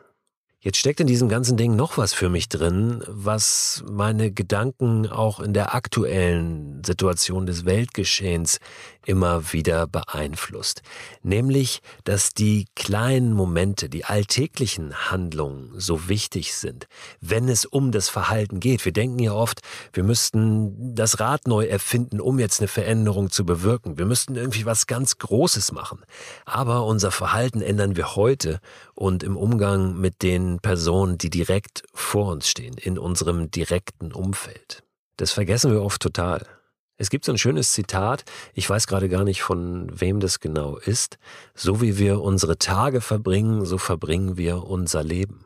Jetzt 0.65 0.79
steckt 0.79 1.00
in 1.00 1.05
diesem 1.05 1.29
ganzen 1.29 1.57
Ding 1.57 1.75
noch 1.75 2.00
was 2.00 2.15
für 2.15 2.27
mich 2.27 2.50
drin, 2.50 3.03
was 3.07 3.84
meine 3.88 4.31
Gedanken 4.31 5.07
auch 5.07 5.39
in 5.39 5.53
der 5.53 5.75
aktuellen 5.75 6.84
Situation 6.84 7.45
des 7.45 7.65
Weltgeschehens 7.65 8.57
immer 9.05 9.53
wieder 9.53 9.86
beeinflusst. 9.86 10.81
Nämlich, 11.22 11.84
dass 12.03 12.34
die 12.34 12.65
kleinen 12.74 13.34
Momente, 13.34 13.89
die 13.89 14.05
alltäglichen 14.05 15.12
Handlungen 15.12 15.69
so 15.77 16.10
wichtig 16.10 16.55
sind, 16.55 16.88
wenn 17.22 17.48
es 17.48 17.65
um 17.65 17.91
das 17.91 18.10
Verhalten 18.10 18.60
geht. 18.60 18.86
Wir 18.86 18.91
denken 18.91 19.19
ja 19.19 19.34
oft, 19.34 19.62
wir 19.93 20.03
müssten 20.03 20.95
das 20.95 21.19
Rad 21.19 21.48
neu 21.48 21.65
erfinden, 21.67 22.19
um 22.19 22.39
jetzt 22.39 22.60
eine 22.60 22.67
Veränderung 22.67 23.29
zu 23.29 23.45
bewirken. 23.45 24.00
Wir 24.00 24.05
müssten 24.07 24.36
irgendwie 24.36 24.65
was 24.65 24.88
ganz 24.88 25.19
Großes 25.19 25.74
machen. 25.74 26.00
Aber 26.43 26.88
unser 26.88 27.12
Verhalten 27.12 27.62
ändern 27.62 27.95
wir 27.95 28.15
heute 28.15 28.60
und 28.95 29.23
im 29.23 29.37
Umgang 29.37 29.99
mit 29.99 30.23
den 30.23 30.59
Personen, 30.59 31.17
die 31.17 31.29
direkt 31.29 31.83
vor 31.93 32.31
uns 32.31 32.47
stehen, 32.49 32.75
in 32.77 32.97
unserem 32.97 33.51
direkten 33.51 34.11
Umfeld. 34.11 34.83
Das 35.17 35.31
vergessen 35.31 35.71
wir 35.71 35.83
oft 35.83 36.01
total. 36.01 36.45
Es 36.97 37.09
gibt 37.09 37.25
so 37.25 37.33
ein 37.33 37.37
schönes 37.37 37.71
Zitat, 37.71 38.23
ich 38.53 38.69
weiß 38.69 38.87
gerade 38.87 39.09
gar 39.09 39.25
nicht, 39.25 39.41
von 39.41 39.89
wem 39.99 40.21
das 40.21 40.39
genau 40.39 40.77
ist. 40.77 41.17
So 41.53 41.81
wie 41.81 41.97
wir 41.97 42.21
unsere 42.21 42.57
Tage 42.57 43.01
verbringen, 43.01 43.65
so 43.65 43.77
verbringen 43.77 44.37
wir 44.37 44.63
unser 44.63 45.03
Leben. 45.03 45.44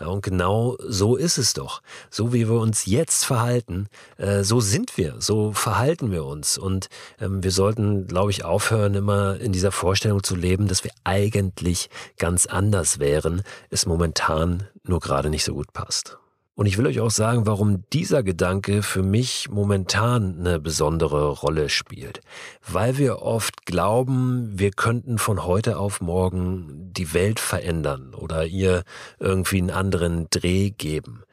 Ja, 0.00 0.08
und 0.08 0.22
genau 0.22 0.76
so 0.80 1.16
ist 1.16 1.38
es 1.38 1.52
doch. 1.52 1.82
So 2.10 2.32
wie 2.32 2.48
wir 2.48 2.60
uns 2.60 2.86
jetzt 2.86 3.24
verhalten, 3.24 3.88
äh, 4.18 4.42
so 4.42 4.60
sind 4.60 4.96
wir, 4.96 5.16
so 5.18 5.52
verhalten 5.52 6.10
wir 6.10 6.24
uns. 6.24 6.58
Und 6.58 6.88
ähm, 7.20 7.42
wir 7.42 7.52
sollten, 7.52 8.06
glaube 8.06 8.30
ich, 8.30 8.44
aufhören, 8.44 8.94
immer 8.94 9.38
in 9.40 9.52
dieser 9.52 9.72
Vorstellung 9.72 10.22
zu 10.22 10.34
leben, 10.36 10.68
dass 10.68 10.84
wir 10.84 10.92
eigentlich 11.04 11.90
ganz 12.18 12.46
anders 12.46 12.98
wären, 12.98 13.42
es 13.70 13.86
momentan 13.86 14.66
nur 14.82 15.00
gerade 15.00 15.30
nicht 15.30 15.44
so 15.44 15.54
gut 15.54 15.72
passt. 15.72 16.18
Und 16.56 16.64
ich 16.64 16.78
will 16.78 16.86
euch 16.86 17.00
auch 17.00 17.10
sagen, 17.10 17.46
warum 17.46 17.84
dieser 17.92 18.22
Gedanke 18.22 18.82
für 18.82 19.02
mich 19.02 19.50
momentan 19.50 20.38
eine 20.40 20.58
besondere 20.58 21.28
Rolle 21.28 21.68
spielt. 21.68 22.22
Weil 22.66 22.96
wir 22.96 23.20
oft 23.20 23.66
glauben, 23.66 24.58
wir 24.58 24.70
könnten 24.70 25.18
von 25.18 25.44
heute 25.44 25.78
auf 25.78 26.00
morgen 26.00 26.92
die 26.94 27.12
Welt 27.12 27.40
verändern 27.40 28.14
oder 28.14 28.46
ihr 28.46 28.84
irgendwie 29.20 29.58
einen 29.58 29.70
anderen 29.70 30.28
Dreh 30.30 30.70
geben. 30.70 31.24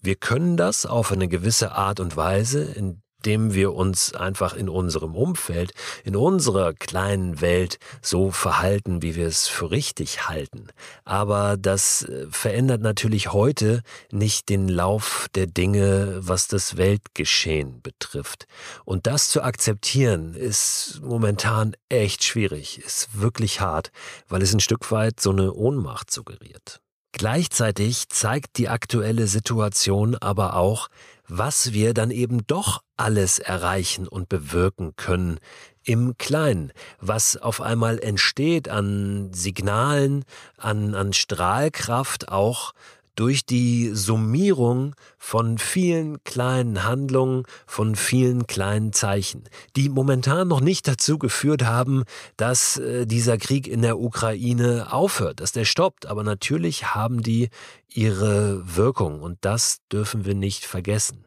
Wir 0.00 0.16
können 0.16 0.56
das 0.56 0.86
auf 0.86 1.12
eine 1.12 1.28
gewisse 1.28 1.72
Art 1.72 2.00
und 2.00 2.16
Weise, 2.16 2.62
in 2.62 3.02
dem 3.26 3.54
wir 3.54 3.74
uns 3.74 4.14
einfach 4.14 4.54
in 4.54 4.68
unserem 4.68 5.14
Umfeld, 5.14 5.72
in 6.04 6.16
unserer 6.16 6.72
kleinen 6.72 7.40
Welt 7.40 7.78
so 8.02 8.30
verhalten, 8.30 9.02
wie 9.02 9.16
wir 9.16 9.26
es 9.26 9.48
für 9.48 9.70
richtig 9.70 10.28
halten. 10.28 10.68
Aber 11.04 11.56
das 11.56 12.02
äh, 12.02 12.26
verändert 12.30 12.82
natürlich 12.82 13.32
heute 13.32 13.82
nicht 14.10 14.48
den 14.48 14.68
Lauf 14.68 15.26
der 15.34 15.46
Dinge, 15.46 16.20
was 16.20 16.48
das 16.48 16.76
Weltgeschehen 16.76 17.82
betrifft. 17.82 18.46
Und 18.84 19.06
das 19.06 19.30
zu 19.30 19.42
akzeptieren, 19.42 20.34
ist 20.34 21.00
momentan 21.02 21.74
echt 21.88 22.24
schwierig, 22.24 22.78
ist 22.78 23.20
wirklich 23.20 23.60
hart, 23.60 23.90
weil 24.28 24.42
es 24.42 24.54
ein 24.54 24.60
Stück 24.60 24.90
weit 24.90 25.20
so 25.20 25.30
eine 25.30 25.52
Ohnmacht 25.52 26.10
suggeriert. 26.10 26.80
Gleichzeitig 27.12 28.08
zeigt 28.08 28.56
die 28.56 28.68
aktuelle 28.68 29.26
Situation 29.26 30.16
aber 30.16 30.54
auch, 30.54 30.88
was 31.30 31.72
wir 31.72 31.94
dann 31.94 32.10
eben 32.10 32.46
doch 32.46 32.82
alles 32.96 33.38
erreichen 33.38 34.08
und 34.08 34.28
bewirken 34.28 34.94
können 34.96 35.38
im 35.84 36.18
Kleinen, 36.18 36.72
was 37.00 37.36
auf 37.36 37.60
einmal 37.60 37.98
entsteht 37.98 38.68
an 38.68 39.32
Signalen, 39.32 40.24
an, 40.58 40.94
an 40.94 41.12
Strahlkraft 41.12 42.28
auch 42.28 42.72
durch 43.20 43.44
die 43.44 43.90
Summierung 43.92 44.94
von 45.18 45.58
vielen 45.58 46.24
kleinen 46.24 46.84
Handlungen, 46.84 47.44
von 47.66 47.94
vielen 47.94 48.46
kleinen 48.46 48.92
Zeichen, 48.94 49.44
die 49.76 49.90
momentan 49.90 50.48
noch 50.48 50.60
nicht 50.60 50.88
dazu 50.88 51.18
geführt 51.18 51.64
haben, 51.64 52.04
dass 52.38 52.78
äh, 52.78 53.06
dieser 53.06 53.36
Krieg 53.36 53.66
in 53.66 53.82
der 53.82 53.98
Ukraine 53.98 54.90
aufhört, 54.90 55.40
dass 55.40 55.52
der 55.52 55.66
stoppt. 55.66 56.06
Aber 56.06 56.22
natürlich 56.24 56.94
haben 56.94 57.22
die 57.22 57.50
ihre 57.94 58.76
Wirkung 58.76 59.20
und 59.20 59.38
das 59.40 59.80
dürfen 59.92 60.24
wir 60.24 60.34
nicht 60.34 60.64
vergessen. 60.64 61.24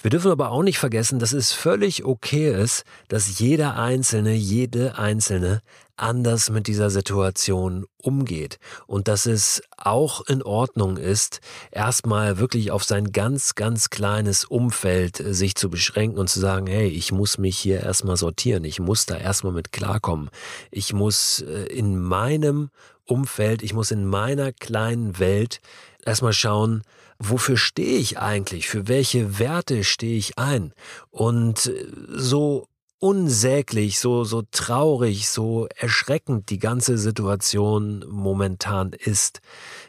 Wir 0.00 0.10
dürfen 0.10 0.30
aber 0.30 0.50
auch 0.50 0.62
nicht 0.62 0.78
vergessen, 0.78 1.18
dass 1.18 1.32
es 1.32 1.52
völlig 1.52 2.04
okay 2.04 2.54
ist, 2.54 2.84
dass 3.08 3.38
jeder 3.38 3.76
Einzelne, 3.76 4.34
jede 4.34 4.98
Einzelne 4.98 5.62
anders 5.96 6.50
mit 6.50 6.66
dieser 6.66 6.90
Situation 6.90 7.86
umgeht 8.02 8.58
und 8.86 9.08
dass 9.08 9.26
es 9.26 9.62
auch 9.76 10.26
in 10.26 10.42
Ordnung 10.42 10.98
ist, 10.98 11.40
erstmal 11.70 12.38
wirklich 12.38 12.70
auf 12.70 12.84
sein 12.84 13.12
ganz, 13.12 13.54
ganz 13.54 13.88
kleines 13.88 14.44
Umfeld 14.44 15.20
äh, 15.20 15.32
sich 15.32 15.54
zu 15.54 15.70
beschränken 15.70 16.18
und 16.18 16.28
zu 16.28 16.38
sagen, 16.38 16.66
hey, 16.66 16.88
ich 16.88 17.12
muss 17.12 17.38
mich 17.38 17.56
hier 17.58 17.80
erstmal 17.80 18.16
sortieren, 18.16 18.64
ich 18.64 18.78
muss 18.78 19.06
da 19.06 19.16
erstmal 19.16 19.54
mit 19.54 19.72
klarkommen, 19.72 20.28
ich 20.70 20.92
muss 20.92 21.40
äh, 21.40 21.64
in 21.64 21.98
meinem 21.98 22.70
Umfeld, 23.04 23.62
ich 23.62 23.72
muss 23.72 23.90
in 23.90 24.04
meiner 24.04 24.52
kleinen 24.52 25.18
Welt 25.18 25.60
erstmal 26.06 26.32
schauen, 26.32 26.82
wofür 27.18 27.56
stehe 27.56 27.98
ich 27.98 28.18
eigentlich, 28.18 28.68
für 28.68 28.88
welche 28.88 29.38
Werte 29.38 29.84
stehe 29.84 30.16
ich 30.16 30.38
ein 30.38 30.72
und 31.10 31.66
äh, 31.66 31.86
so 32.08 32.68
unsäglich, 32.98 33.98
so, 33.98 34.24
so 34.24 34.42
traurig, 34.50 35.28
so 35.28 35.66
erschreckend 35.76 36.48
die 36.48 36.58
ganze 36.58 36.96
Situation 36.96 38.04
momentan 38.08 38.92
ist. 38.92 39.40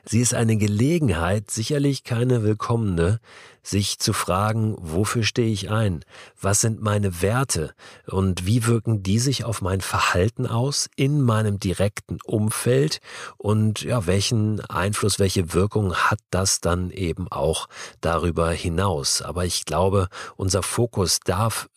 Sie 0.03 0.19
ist 0.19 0.33
eine 0.33 0.57
Gelegenheit, 0.57 1.49
sicherlich 1.49 2.03
keine 2.03 2.43
willkommene, 2.43 3.19
sich 3.67 3.99
zu 3.99 4.13
fragen, 4.13 4.75
wofür 4.79 5.23
stehe 5.23 5.51
ich 5.51 5.69
ein? 5.69 6.05
Was 6.39 6.61
sind 6.61 6.81
meine 6.81 7.21
Werte? 7.21 7.73
Und 8.07 8.45
wie 8.45 8.65
wirken 8.65 9.03
die 9.03 9.19
sich 9.19 9.43
auf 9.43 9.61
mein 9.61 9.81
Verhalten 9.81 10.47
aus 10.47 10.89
in 10.95 11.21
meinem 11.21 11.59
direkten 11.59 12.19
Umfeld? 12.23 13.01
Und 13.37 13.81
ja, 13.81 14.05
welchen 14.05 14.61
Einfluss, 14.61 15.19
welche 15.19 15.53
Wirkung 15.53 15.93
hat 15.95 16.19
das 16.29 16.61
dann 16.61 16.91
eben 16.91 17.27
auch 17.29 17.67
darüber 17.99 18.51
hinaus? 18.51 19.21
Aber 19.21 19.45
ich 19.45 19.65
glaube, 19.65 20.07
unser 20.37 20.63
Fokus 20.63 21.19
darf 21.19 21.69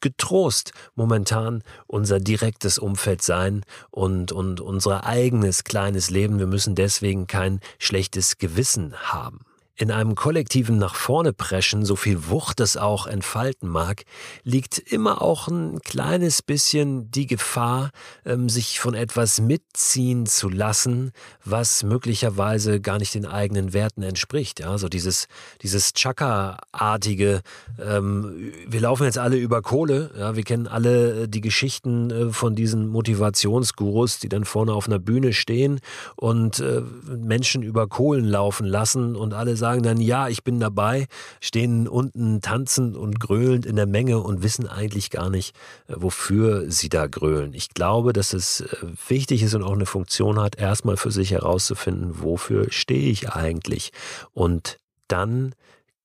getrost 0.00 0.72
momentan 0.94 1.62
unser 1.86 2.20
direktes 2.20 2.78
Umfeld 2.78 3.22
sein 3.22 3.64
und, 3.90 4.32
und 4.32 4.60
unser 4.60 5.04
eigenes 5.04 5.64
kleines 5.64 6.10
Leben. 6.10 6.38
Wir 6.38 6.46
müssen 6.46 6.74
deswegen 6.74 7.26
kein 7.26 7.60
schlechtes 7.78 8.38
Gewissen 8.38 8.94
haben 8.96 9.40
in 9.76 9.90
einem 9.90 10.14
kollektiven 10.14 10.78
nach 10.78 10.94
vorne 10.94 11.32
preschen, 11.32 11.84
so 11.84 11.96
viel 11.96 12.28
Wucht 12.28 12.60
es 12.60 12.76
auch 12.76 13.06
entfalten 13.06 13.68
mag, 13.68 14.02
liegt 14.42 14.78
immer 14.78 15.22
auch 15.22 15.48
ein 15.48 15.80
kleines 15.80 16.42
bisschen 16.42 17.10
die 17.10 17.26
Gefahr, 17.26 17.90
ähm, 18.26 18.48
sich 18.48 18.78
von 18.78 18.94
etwas 18.94 19.40
mitziehen 19.40 20.26
zu 20.26 20.48
lassen, 20.48 21.12
was 21.44 21.82
möglicherweise 21.82 22.80
gar 22.80 22.98
nicht 22.98 23.14
den 23.14 23.24
eigenen 23.24 23.72
Werten 23.72 24.02
entspricht. 24.02 24.60
Ja, 24.60 24.76
so 24.76 24.88
dieses, 24.88 25.28
dieses 25.62 25.94
Chaka-artige, 25.94 27.40
ähm, 27.78 28.52
wir 28.66 28.80
laufen 28.80 29.04
jetzt 29.04 29.18
alle 29.18 29.36
über 29.36 29.62
Kohle, 29.62 30.10
ja, 30.18 30.36
wir 30.36 30.42
kennen 30.42 30.66
alle 30.66 31.22
äh, 31.22 31.28
die 31.28 31.40
Geschichten 31.40 32.10
äh, 32.10 32.32
von 32.32 32.54
diesen 32.54 32.88
Motivationsgurus, 32.88 34.18
die 34.18 34.28
dann 34.28 34.44
vorne 34.44 34.74
auf 34.74 34.86
einer 34.86 34.98
Bühne 34.98 35.32
stehen 35.32 35.80
und 36.16 36.60
äh, 36.60 36.82
Menschen 37.06 37.62
über 37.62 37.86
Kohlen 37.86 38.24
laufen 38.24 38.66
lassen 38.66 39.16
und 39.16 39.32
alle 39.32 39.56
sagen, 39.60 39.84
dann, 39.84 40.00
ja, 40.00 40.28
ich 40.28 40.42
bin 40.42 40.58
dabei, 40.58 41.06
stehen 41.40 41.86
unten 41.86 42.40
tanzend 42.40 42.96
und 42.96 43.20
gröhlend 43.20 43.64
in 43.64 43.76
der 43.76 43.86
Menge 43.86 44.18
und 44.18 44.42
wissen 44.42 44.66
eigentlich 44.66 45.10
gar 45.10 45.30
nicht, 45.30 45.54
äh, 45.86 45.94
wofür 45.96 46.68
sie 46.70 46.88
da 46.88 47.06
grölen. 47.06 47.54
Ich 47.54 47.68
glaube, 47.70 48.12
dass 48.12 48.32
es 48.32 48.62
äh, 48.62 48.66
wichtig 49.06 49.44
ist 49.44 49.54
und 49.54 49.62
auch 49.62 49.74
eine 49.74 49.86
Funktion 49.86 50.40
hat, 50.40 50.56
erstmal 50.58 50.96
für 50.96 51.12
sich 51.12 51.30
herauszufinden, 51.30 52.22
wofür 52.22 52.72
stehe 52.72 53.10
ich 53.10 53.30
eigentlich. 53.30 53.92
Und 54.32 54.78
dann 55.06 55.54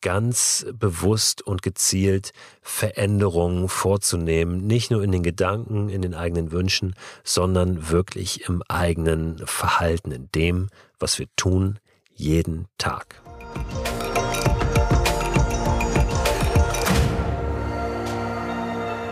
ganz 0.06 0.68
bewusst 0.72 1.42
und 1.42 1.64
gezielt 1.64 2.32
Veränderungen 2.62 3.68
vorzunehmen, 3.70 4.68
nicht 4.68 4.92
nur 4.92 5.04
in 5.04 5.12
den 5.12 5.24
Gedanken, 5.24 5.90
in 5.90 6.04
den 6.04 6.14
eigenen 6.14 6.52
Wünschen, 6.52 6.94
sondern 7.24 7.90
wirklich 7.90 8.48
im 8.48 8.62
eigenen 8.68 9.40
Verhalten, 9.48 10.12
in 10.12 10.30
dem, 10.36 10.70
was 11.00 11.18
wir 11.18 11.26
tun, 11.36 11.80
jeden 12.14 12.68
Tag. 12.78 13.25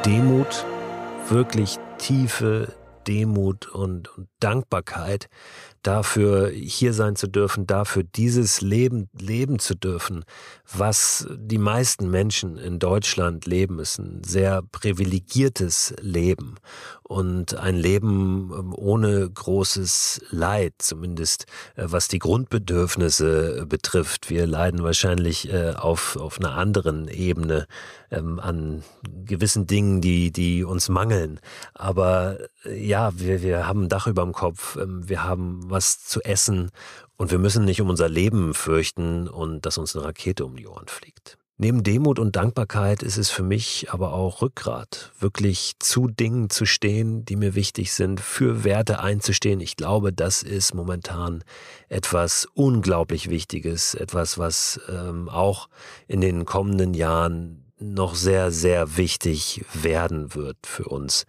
Demut, 0.06 0.66
wirklich 1.30 1.78
tiefe 1.98 2.74
Demut 3.08 3.68
und, 3.70 4.10
und 4.18 4.28
Dankbarkeit 4.40 5.30
dafür 5.84 6.50
hier 6.50 6.94
sein 6.94 7.16
zu 7.16 7.28
dürfen, 7.28 7.68
dafür 7.68 8.04
dieses 8.04 8.62
Leben 8.62 9.10
leben 9.20 9.60
zu 9.60 9.76
dürfen, 9.76 10.24
was 10.72 11.28
die 11.36 11.58
meisten 11.58 12.10
Menschen 12.10 12.58
in 12.58 12.80
Deutschland 12.80 13.46
leben, 13.46 13.80
ist 13.80 14.00
ein 14.00 14.24
sehr 14.24 14.62
privilegiertes 14.62 15.94
Leben 16.02 16.56
und 17.04 17.56
ein 17.56 17.76
Leben 17.76 18.52
ähm, 18.58 18.74
ohne 18.76 19.30
großes 19.30 20.22
Leid, 20.32 20.74
zumindest 20.80 21.46
äh, 21.76 21.84
was 21.86 22.08
die 22.08 22.20
Grundbedürfnisse 22.20 23.66
betrifft. 23.68 24.30
Wir 24.30 24.48
leiden 24.48 24.84
wahrscheinlich 24.84 25.52
äh, 25.52 25.74
auf, 25.74 26.16
auf 26.16 26.40
einer 26.40 26.54
anderen 26.54 27.08
Ebene 27.08 27.68
ähm, 28.10 28.40
an 28.40 28.84
gewissen 29.26 29.68
Dingen, 29.68 30.02
die, 30.02 30.32
die 30.32 30.64
uns 30.64 30.90
mangeln. 30.90 31.40
Aber 31.74 32.38
äh, 32.66 32.84
ja, 32.84 33.12
wir, 33.20 33.42
wir 33.42 33.68
haben 33.68 33.84
ein 33.84 33.90
Dach 33.90 34.08
über 34.08 34.24
dem 34.24 34.34
Kopf, 34.34 34.78
ähm, 34.78 35.08
wir 35.08 35.24
haben 35.24 35.70
was 35.74 36.06
zu 36.06 36.22
essen 36.22 36.72
und 37.18 37.32
wir 37.32 37.40
müssen 37.40 37.66
nicht 37.66 37.82
um 37.82 37.90
unser 37.90 38.08
Leben 38.08 38.54
fürchten 38.54 39.28
und 39.28 39.66
dass 39.66 39.78
uns 39.78 39.96
eine 39.96 40.06
Rakete 40.06 40.46
um 40.46 40.56
die 40.56 40.68
Ohren 40.68 40.88
fliegt. 40.88 41.38
Neben 41.58 41.84
Demut 41.84 42.18
und 42.18 42.36
Dankbarkeit 42.36 43.04
ist 43.04 43.18
es 43.18 43.30
für 43.30 43.44
mich 43.44 43.88
aber 43.92 44.14
auch 44.14 44.42
Rückgrat, 44.42 45.12
wirklich 45.20 45.74
zu 45.80 46.08
Dingen 46.08 46.50
zu 46.50 46.66
stehen, 46.66 47.26
die 47.26 47.36
mir 47.36 47.54
wichtig 47.54 47.94
sind, 47.94 48.20
für 48.20 48.64
Werte 48.64 49.00
einzustehen. 49.00 49.62
Ich 49.62 49.76
glaube, 49.76 50.12
das 50.12 50.42
ist 50.42 50.74
momentan 50.74 51.44
etwas 51.90 52.48
unglaublich 52.56 53.30
Wichtiges, 53.30 53.94
etwas, 53.94 54.40
was 54.40 54.82
ähm, 54.90 55.30
auch 55.30 55.70
in 56.08 56.22
den 56.22 56.46
kommenden 56.46 56.96
Jahren 56.96 57.72
noch 57.80 58.16
sehr, 58.16 58.52
sehr 58.52 58.98
wichtig 58.98 59.64
werden 59.74 60.34
wird 60.34 60.58
für 60.64 60.86
uns 60.86 61.26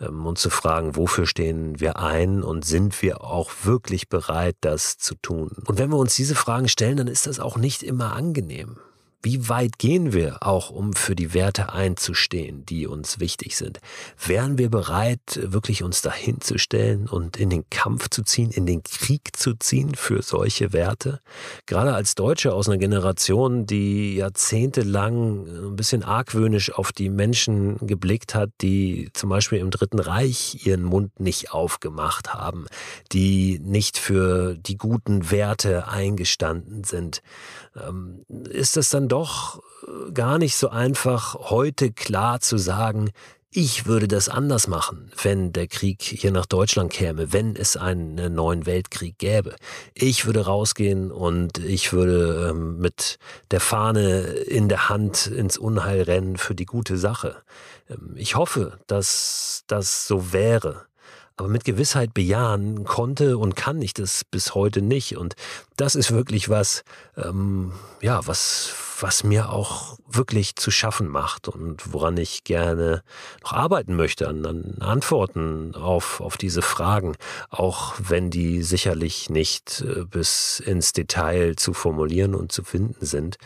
ähm, 0.00 0.26
und 0.26 0.38
zu 0.38 0.50
fragen, 0.50 0.96
wofür 0.96 1.26
stehen 1.26 1.80
wir 1.80 1.98
ein 1.98 2.42
und 2.42 2.64
sind 2.64 3.00
wir 3.02 3.22
auch 3.22 3.50
wirklich 3.62 4.08
bereit, 4.08 4.56
das 4.60 4.98
zu 4.98 5.14
tun? 5.16 5.50
Und 5.66 5.78
wenn 5.78 5.90
wir 5.90 5.96
uns 5.96 6.14
diese 6.16 6.34
Fragen 6.34 6.68
stellen, 6.68 6.96
dann 6.96 7.08
ist 7.08 7.26
das 7.26 7.40
auch 7.40 7.56
nicht 7.56 7.82
immer 7.82 8.14
angenehm. 8.14 8.78
Wie 9.24 9.48
weit 9.48 9.78
gehen 9.78 10.12
wir 10.12 10.42
auch, 10.42 10.68
um 10.68 10.92
für 10.92 11.16
die 11.16 11.32
Werte 11.32 11.72
einzustehen, 11.72 12.66
die 12.66 12.86
uns 12.86 13.20
wichtig 13.20 13.56
sind? 13.56 13.80
Wären 14.22 14.58
wir 14.58 14.68
bereit, 14.68 15.40
wirklich 15.42 15.82
uns 15.82 16.02
dahin 16.02 16.42
zu 16.42 16.58
stellen 16.58 17.08
und 17.08 17.38
in 17.38 17.48
den 17.48 17.64
Kampf 17.70 18.10
zu 18.10 18.22
ziehen, 18.22 18.50
in 18.50 18.66
den 18.66 18.82
Krieg 18.82 19.34
zu 19.34 19.54
ziehen 19.54 19.94
für 19.94 20.20
solche 20.20 20.74
Werte? 20.74 21.20
Gerade 21.64 21.94
als 21.94 22.14
Deutsche 22.14 22.52
aus 22.52 22.68
einer 22.68 22.76
Generation, 22.76 23.64
die 23.64 24.16
jahrzehntelang 24.16 25.46
ein 25.70 25.76
bisschen 25.76 26.02
argwöhnisch 26.02 26.74
auf 26.74 26.92
die 26.92 27.08
Menschen 27.08 27.78
geblickt 27.78 28.34
hat, 28.34 28.50
die 28.60 29.08
zum 29.14 29.30
Beispiel 29.30 29.60
im 29.60 29.70
Dritten 29.70 30.00
Reich 30.00 30.66
ihren 30.66 30.82
Mund 30.82 31.18
nicht 31.18 31.50
aufgemacht 31.50 32.34
haben, 32.34 32.66
die 33.12 33.58
nicht 33.58 33.96
für 33.96 34.54
die 34.54 34.76
guten 34.76 35.30
Werte 35.30 35.88
eingestanden 35.88 36.84
sind, 36.84 37.22
ist 38.50 38.76
es 38.76 38.90
dann 38.90 39.08
doch 39.08 39.62
äh, 39.86 40.12
gar 40.12 40.38
nicht 40.38 40.56
so 40.56 40.68
einfach, 40.68 41.34
heute 41.50 41.92
klar 41.92 42.40
zu 42.40 42.56
sagen, 42.56 43.10
ich 43.56 43.86
würde 43.86 44.08
das 44.08 44.28
anders 44.28 44.66
machen, 44.66 45.12
wenn 45.22 45.52
der 45.52 45.68
Krieg 45.68 46.02
hier 46.02 46.32
nach 46.32 46.44
Deutschland 46.44 46.92
käme, 46.92 47.32
wenn 47.32 47.54
es 47.54 47.76
einen 47.76 48.34
neuen 48.34 48.66
Weltkrieg 48.66 49.16
gäbe. 49.18 49.54
Ich 49.94 50.26
würde 50.26 50.44
rausgehen 50.44 51.12
und 51.12 51.58
ich 51.58 51.92
würde 51.92 52.50
ähm, 52.50 52.78
mit 52.78 53.16
der 53.52 53.60
Fahne 53.60 54.22
in 54.22 54.68
der 54.68 54.88
Hand 54.88 55.28
ins 55.28 55.56
Unheil 55.56 56.02
rennen 56.02 56.36
für 56.36 56.56
die 56.56 56.64
gute 56.64 56.98
Sache. 56.98 57.36
Ähm, 57.88 58.14
ich 58.16 58.34
hoffe, 58.34 58.80
dass 58.88 59.62
das 59.68 60.08
so 60.08 60.32
wäre. 60.32 60.86
Aber 61.36 61.48
mit 61.48 61.64
Gewissheit 61.64 62.12
bejahen 62.12 62.84
konnte 62.84 63.38
und 63.38 63.56
kann 63.56 63.82
ich 63.82 63.94
das 63.94 64.24
bis 64.24 64.54
heute 64.54 64.82
nicht. 64.82 65.16
Und 65.16 65.34
das 65.76 65.94
ist 65.94 66.12
wirklich 66.12 66.48
was, 66.48 66.84
ähm, 67.16 67.72
ja, 68.00 68.26
was, 68.26 68.72
was 69.00 69.24
mir 69.24 69.50
auch 69.50 69.98
wirklich 70.06 70.54
zu 70.54 70.70
schaffen 70.70 71.08
macht 71.08 71.48
und 71.48 71.92
woran 71.92 72.16
ich 72.16 72.44
gerne 72.44 73.02
noch 73.42 73.52
arbeiten 73.52 73.96
möchte, 73.96 74.28
an, 74.28 74.46
an 74.46 74.76
Antworten 74.80 75.74
auf, 75.74 76.20
auf 76.20 76.36
diese 76.36 76.62
Fragen, 76.62 77.16
auch 77.50 77.94
wenn 77.98 78.30
die 78.30 78.62
sicherlich 78.62 79.30
nicht 79.30 79.84
äh, 79.86 80.04
bis 80.04 80.60
ins 80.60 80.92
Detail 80.92 81.56
zu 81.56 81.72
formulieren 81.72 82.34
und 82.34 82.52
zu 82.52 82.62
finden 82.62 83.04
sind. 83.04 83.36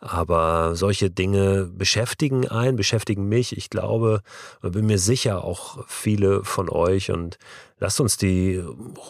Aber 0.00 0.76
solche 0.76 1.10
Dinge 1.10 1.64
beschäftigen 1.64 2.48
einen, 2.48 2.76
beschäftigen 2.76 3.28
mich. 3.28 3.56
Ich 3.56 3.70
glaube, 3.70 4.20
bin 4.60 4.86
mir 4.86 4.98
sicher 4.98 5.42
auch 5.42 5.84
viele 5.86 6.44
von 6.44 6.68
euch 6.68 7.10
und 7.10 7.38
lasst 7.78 8.00
uns 8.00 8.16
die 8.16 8.56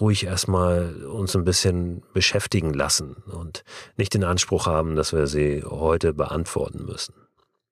ruhig 0.00 0.24
erstmal 0.24 1.04
uns 1.04 1.34
ein 1.36 1.44
bisschen 1.44 2.02
beschäftigen 2.12 2.72
lassen 2.72 3.16
und 3.26 3.64
nicht 3.96 4.14
den 4.14 4.24
Anspruch 4.24 4.66
haben, 4.66 4.96
dass 4.96 5.12
wir 5.12 5.26
sie 5.26 5.62
heute 5.64 6.12
beantworten 6.12 6.84
müssen. 6.84 7.14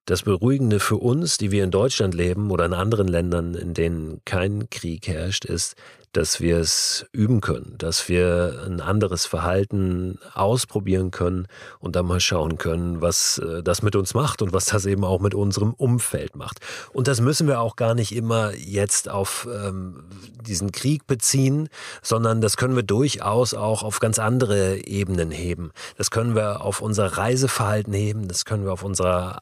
Das 0.07 0.23
Beruhigende 0.23 0.79
für 0.79 0.99
uns, 0.99 1.37
die 1.37 1.51
wir 1.51 1.65
in 1.65 1.73
Deutschland 1.73 2.15
leben 2.15 2.53
oder 2.53 2.65
in 2.65 2.75
anderen 2.75 3.09
Ländern, 3.09 3.57
in 3.57 3.75
denen 3.75 4.21
kein 4.25 4.71
Krieg 4.71 5.09
herrscht, 5.09 5.45
ist, 5.45 5.75
dass 6.17 6.41
wir 6.41 6.57
es 6.59 7.05
üben 7.13 7.43
können, 7.43 7.75
dass 7.77 8.09
wir 8.09 8.63
ein 8.65 8.81
anderes 8.81 9.27
Verhalten 9.27 10.19
ausprobieren 10.33 11.11
können 11.11 11.47
und 11.79 11.95
dann 11.95 12.07
mal 12.07 12.21
schauen 12.21 12.57
können, 12.57 13.03
was 13.03 13.39
äh, 13.39 13.63
das 13.63 13.83
mit 13.83 13.97
uns 13.97 14.15
macht 14.15 14.41
und 14.41 14.53
was 14.53 14.67
das 14.67 14.87
eben 14.87 15.05
auch 15.05 15.21
mit 15.21 15.35
unserem 15.35 15.75
Umfeld 15.75 16.35
macht. 16.35 16.61
Und 16.93 17.07
das 17.07 17.21
müssen 17.21 17.47
wir 17.49 17.61
auch 17.61 17.77
gar 17.77 17.95
nicht 17.95 18.15
immer 18.15 18.55
jetzt 18.55 19.11
auf 19.11 19.47
ähm, 19.53 20.05
diesen 20.41 20.73
Krieg 20.73 21.07
beziehen, 21.07 21.69
sondern 22.01 22.41
das 22.41 22.57
können 22.57 22.77
wir 22.77 22.83
durchaus 22.83 23.53
auch 23.53 23.83
auf 23.83 24.01
ganz 24.01 24.19
andere 24.19 24.87
Ebenen 24.87 25.31
heben. 25.31 25.71
Das 25.99 26.11
können 26.11 26.35
wir 26.35 26.63
auf 26.63 26.81
unser 26.81 27.19
Reiseverhalten 27.19 27.93
heben, 27.93 28.27
das 28.27 28.47
können 28.47 28.65
wir 28.65 28.73
auf 28.73 28.85
unser 28.85 29.41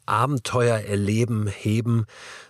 Abenteuererleben 0.55 1.49
heben. 1.49 2.07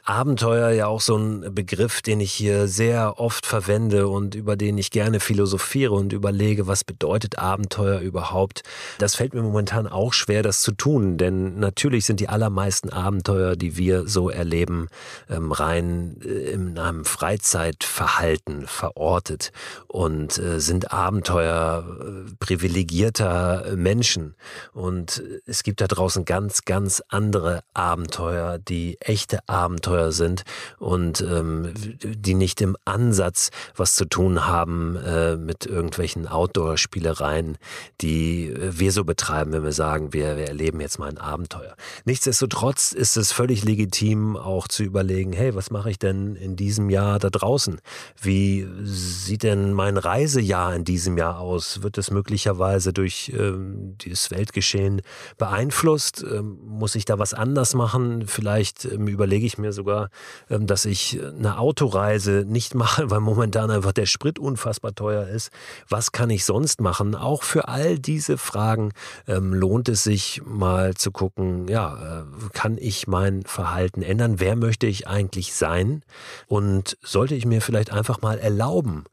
Abenteuer 0.07 0.69
ja 0.71 0.87
auch 0.87 1.01
so 1.01 1.17
ein 1.17 1.55
Begriff, 1.55 2.03
den 2.03 2.21
ich 2.21 2.31
hier 2.31 2.69
sehr 2.69 3.19
oft 3.19 3.47
verwende 3.47 4.07
und 4.07 4.35
über 4.35 4.55
den 4.55 4.77
ich 4.77 4.91
gerne 4.91 5.19
philosophiere 5.19 5.95
und 5.95 6.13
überlege, 6.13 6.67
was 6.67 6.85
bedeutet 6.85 7.39
Abenteuer 7.39 8.01
überhaupt. 8.01 8.65
Das 8.99 9.15
fällt 9.15 9.33
mir 9.33 9.41
momentan 9.41 9.87
auch 9.87 10.13
schwer, 10.13 10.43
das 10.43 10.61
zu 10.61 10.73
tun, 10.73 11.17
denn 11.17 11.59
natürlich 11.59 12.05
sind 12.05 12.21
die 12.21 12.29
allermeisten 12.29 12.91
Abenteuer, 12.91 13.57
die 13.57 13.79
wir 13.79 14.07
so 14.07 14.29
erleben, 14.29 14.89
ähm, 15.31 15.53
rein 15.53 16.21
äh, 16.23 16.51
in 16.51 16.79
einem 16.79 17.07
Freizeitverhalten 17.07 18.67
verortet 18.67 19.53
und 19.87 20.37
äh, 20.37 20.61
sind 20.61 20.93
Abenteuer 20.93 22.27
äh, 22.29 22.35
privilegierter 22.41 23.75
Menschen. 23.75 24.35
Und 24.75 25.23
es 25.47 25.63
gibt 25.63 25.81
da 25.81 25.87
draußen 25.87 26.27
ganz, 26.27 26.67
ganz 26.67 27.03
andere 27.09 27.63
Abenteuer, 27.73 28.59
die 28.59 29.01
echte 29.01 29.49
Abenteuer 29.49 29.94
sind 30.13 30.43
und 30.79 31.21
ähm, 31.21 31.73
die 32.03 32.35
nicht 32.35 32.61
im 32.61 32.77
Ansatz 32.85 33.51
was 33.77 33.95
zu 33.95 34.05
tun 34.05 34.47
haben 34.47 34.97
äh, 34.97 35.37
mit 35.37 35.67
irgendwelchen 35.67 36.27
Outdoor-Spielereien, 36.27 37.59
die 38.01 38.55
wir 38.59 38.93
so 38.93 39.05
betreiben, 39.05 39.53
wenn 39.53 39.65
wir 39.65 39.73
sagen, 39.73 40.13
wir, 40.13 40.37
wir 40.37 40.49
erleben 40.49 40.81
jetzt 40.81 40.99
mal 40.99 41.09
ein 41.09 41.19
Abenteuer. 41.19 41.75
Nichtsdestotrotz 42.05 42.93
ist 42.93 43.17
es 43.17 43.33
völlig 43.33 43.65
legitim, 43.65 44.37
auch 44.37 44.69
zu 44.69 44.83
überlegen, 44.83 45.33
hey, 45.33 45.55
was 45.55 45.71
mache 45.71 45.91
ich 45.91 45.99
denn 45.99 46.37
in 46.37 46.57
diesem 46.57 46.91
Jahr 46.91 47.19
da 47.19 47.31
draußen? 47.31 47.81
Wie 48.21 48.67
sieht 48.83 49.43
denn 49.43 49.73
mein 49.73 49.97
Reisejahr 49.97 50.75
in 50.75 50.85
diesem 50.85 51.19
Jahr 51.19 51.39
aus? 51.39 51.83
Wird 51.83 51.99
es 51.99 52.11
möglicherweise 52.11 52.93
durch 52.93 53.33
ähm, 53.37 53.97
dieses 53.99 54.31
Weltgeschehen 54.31 55.03
beeinflusst? 55.39 56.25
Ähm, 56.29 56.59
muss 56.65 56.95
ich 56.95 57.05
da 57.05 57.19
was 57.19 57.35
anders 57.35 57.75
machen? 57.75 58.27
Vielleicht 58.27 58.85
ähm, 58.85 59.09
überlege 59.09 59.47
ich 59.47 59.59
mir 59.59 59.73
sogar, 59.85 60.09
ähm, 60.49 60.67
dass 60.67 60.87
ich 60.87 61.21
eine 61.23 61.59
Autoreise 61.59 62.45
nicht 62.47 62.75
mache, 62.85 63.11
weil 63.11 63.21
momentan 63.21 63.71
einfach 63.71 63.93
der 63.93 64.07
Sprit 64.07 64.39
unfassbar 64.39 64.95
teuer 64.95 65.29
ist. 65.29 65.51
Was 65.89 66.13
kann 66.13 66.31
ich 66.31 66.45
sonst 66.45 66.81
machen? 66.81 67.15
Auch 67.15 67.43
für 67.43 67.69
all 67.69 67.99
diese 67.99 68.39
Fragen 68.39 68.93
ähm, 69.29 69.53
lohnt 69.53 69.89
es 69.89 70.03
sich 70.03 70.43
mal 70.45 70.95
zu 70.95 71.11
gucken, 71.11 71.69
ja, 71.69 72.23
äh, 72.23 72.25
kann 72.53 72.79
ich 72.79 73.07
mein 73.07 73.43
Verhalten 73.43 74.03
ändern? 74.03 74.41
Wer 74.41 74.57
möchte 74.57 74.87
ich 74.87 75.07
eigentlich 75.07 75.55
sein? 75.55 76.03
Und 76.47 76.97
sollte 77.03 77.35
ich 77.35 77.45
mir 77.45 77.61
vielleicht 77.61 77.93
einfach 77.93 78.23
mal 78.23 78.39
erlauben, 78.39 79.05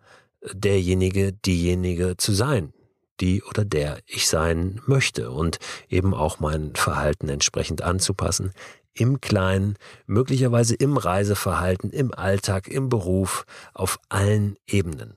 derjenige, 0.53 1.34
diejenige 1.34 2.15
zu 2.17 2.31
sein? 2.31 2.73
die 3.21 3.43
oder 3.43 3.63
der 3.63 3.99
ich 4.07 4.27
sein 4.27 4.81
möchte 4.88 5.29
und 5.29 5.60
eben 5.89 6.13
auch 6.13 6.39
mein 6.39 6.75
Verhalten 6.75 7.29
entsprechend 7.29 7.84
anzupassen, 7.84 8.51
im 8.93 9.21
Kleinen, 9.21 9.77
möglicherweise 10.06 10.75
im 10.75 10.97
Reiseverhalten, 10.97 11.91
im 11.91 12.13
Alltag, 12.13 12.67
im 12.67 12.89
Beruf, 12.89 13.45
auf 13.73 13.99
allen 14.10 14.58
Ebenen. 14.67 15.15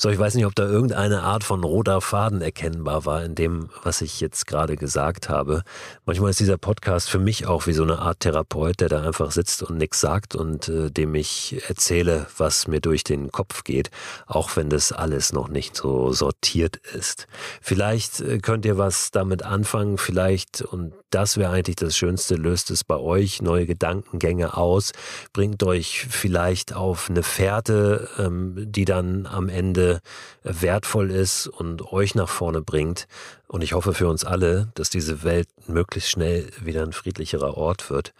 So, 0.00 0.10
ich 0.10 0.18
weiß 0.20 0.36
nicht, 0.36 0.46
ob 0.46 0.54
da 0.54 0.64
irgendeine 0.64 1.24
Art 1.24 1.42
von 1.42 1.64
roter 1.64 2.00
Faden 2.00 2.40
erkennbar 2.40 3.04
war 3.04 3.24
in 3.24 3.34
dem, 3.34 3.68
was 3.82 4.00
ich 4.00 4.20
jetzt 4.20 4.46
gerade 4.46 4.76
gesagt 4.76 5.28
habe. 5.28 5.64
Manchmal 6.06 6.30
ist 6.30 6.38
dieser 6.38 6.56
Podcast 6.56 7.10
für 7.10 7.18
mich 7.18 7.48
auch 7.48 7.66
wie 7.66 7.72
so 7.72 7.82
eine 7.82 7.98
Art 7.98 8.20
Therapeut, 8.20 8.78
der 8.78 8.88
da 8.88 9.02
einfach 9.02 9.32
sitzt 9.32 9.64
und 9.64 9.76
nichts 9.76 9.98
sagt 9.98 10.36
und 10.36 10.68
äh, 10.68 10.92
dem 10.92 11.16
ich 11.16 11.64
erzähle, 11.66 12.28
was 12.36 12.68
mir 12.68 12.80
durch 12.80 13.02
den 13.02 13.32
Kopf 13.32 13.64
geht, 13.64 13.90
auch 14.28 14.54
wenn 14.54 14.70
das 14.70 14.92
alles 14.92 15.32
noch 15.32 15.48
nicht 15.48 15.74
so 15.74 16.12
sortiert 16.12 16.76
ist. 16.76 17.26
Vielleicht 17.60 18.20
äh, 18.20 18.38
könnt 18.38 18.66
ihr 18.66 18.78
was 18.78 19.10
damit 19.10 19.42
anfangen, 19.42 19.98
vielleicht, 19.98 20.62
und 20.62 20.92
das 21.10 21.36
wäre 21.36 21.50
eigentlich 21.50 21.76
das 21.76 21.96
Schönste, 21.96 22.34
löst 22.34 22.70
es 22.70 22.84
bei 22.84 22.96
euch 22.96 23.40
neue 23.42 23.66
Gedankengänge 23.66 24.56
aus, 24.56 24.92
bringt 25.32 25.62
euch 25.62 26.06
vielleicht 26.08 26.74
auf 26.74 27.08
eine 27.08 27.22
Fährte, 27.22 28.08
ähm, 28.18 28.54
die 28.56 28.84
dann 28.84 29.26
am 29.26 29.48
Ende 29.48 30.00
wertvoll 30.42 31.10
ist 31.10 31.46
und 31.46 31.92
euch 31.92 32.14
nach 32.14 32.28
vorne 32.28 32.62
bringt. 32.62 33.06
Und 33.46 33.62
ich 33.62 33.72
hoffe 33.72 33.94
für 33.94 34.08
uns 34.08 34.24
alle, 34.24 34.70
dass 34.74 34.90
diese 34.90 35.22
Welt 35.22 35.48
möglichst 35.66 36.10
schnell 36.10 36.50
wieder 36.60 36.82
ein 36.82 36.92
friedlicherer 36.92 37.56
Ort 37.56 37.90
wird 37.90 38.12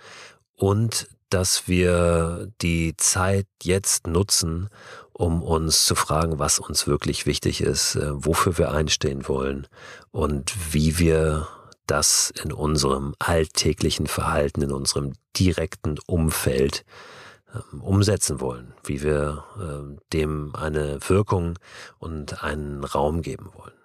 und 0.57 1.09
dass 1.31 1.68
wir 1.68 2.48
die 2.62 2.96
Zeit 2.96 3.46
jetzt 3.62 4.07
nutzen, 4.07 4.70
um 5.12 5.42
uns 5.42 5.85
zu 5.85 5.94
fragen, 5.94 6.38
was 6.38 6.59
uns 6.59 6.87
wirklich 6.87 7.27
wichtig 7.27 7.61
ist, 7.61 7.96
äh, 7.96 8.11
wofür 8.12 8.57
wir 8.57 8.72
einstehen 8.72 9.29
wollen 9.29 9.66
und 10.11 10.55
wie 10.72 10.98
wir 10.98 11.48
das 11.90 12.33
in 12.42 12.53
unserem 12.53 13.14
alltäglichen 13.18 14.07
Verhalten, 14.07 14.62
in 14.62 14.72
unserem 14.72 15.14
direkten 15.37 15.96
Umfeld 16.07 16.85
ähm, 17.55 17.81
umsetzen 17.81 18.40
wollen, 18.40 18.74
wie 18.85 19.03
wir 19.03 19.44
ähm, 19.61 19.98
dem 20.12 20.55
eine 20.55 20.98
Wirkung 21.09 21.59
und 21.98 22.44
einen 22.44 22.85
Raum 22.85 23.22
geben 23.22 23.51
wollen. 23.55 23.78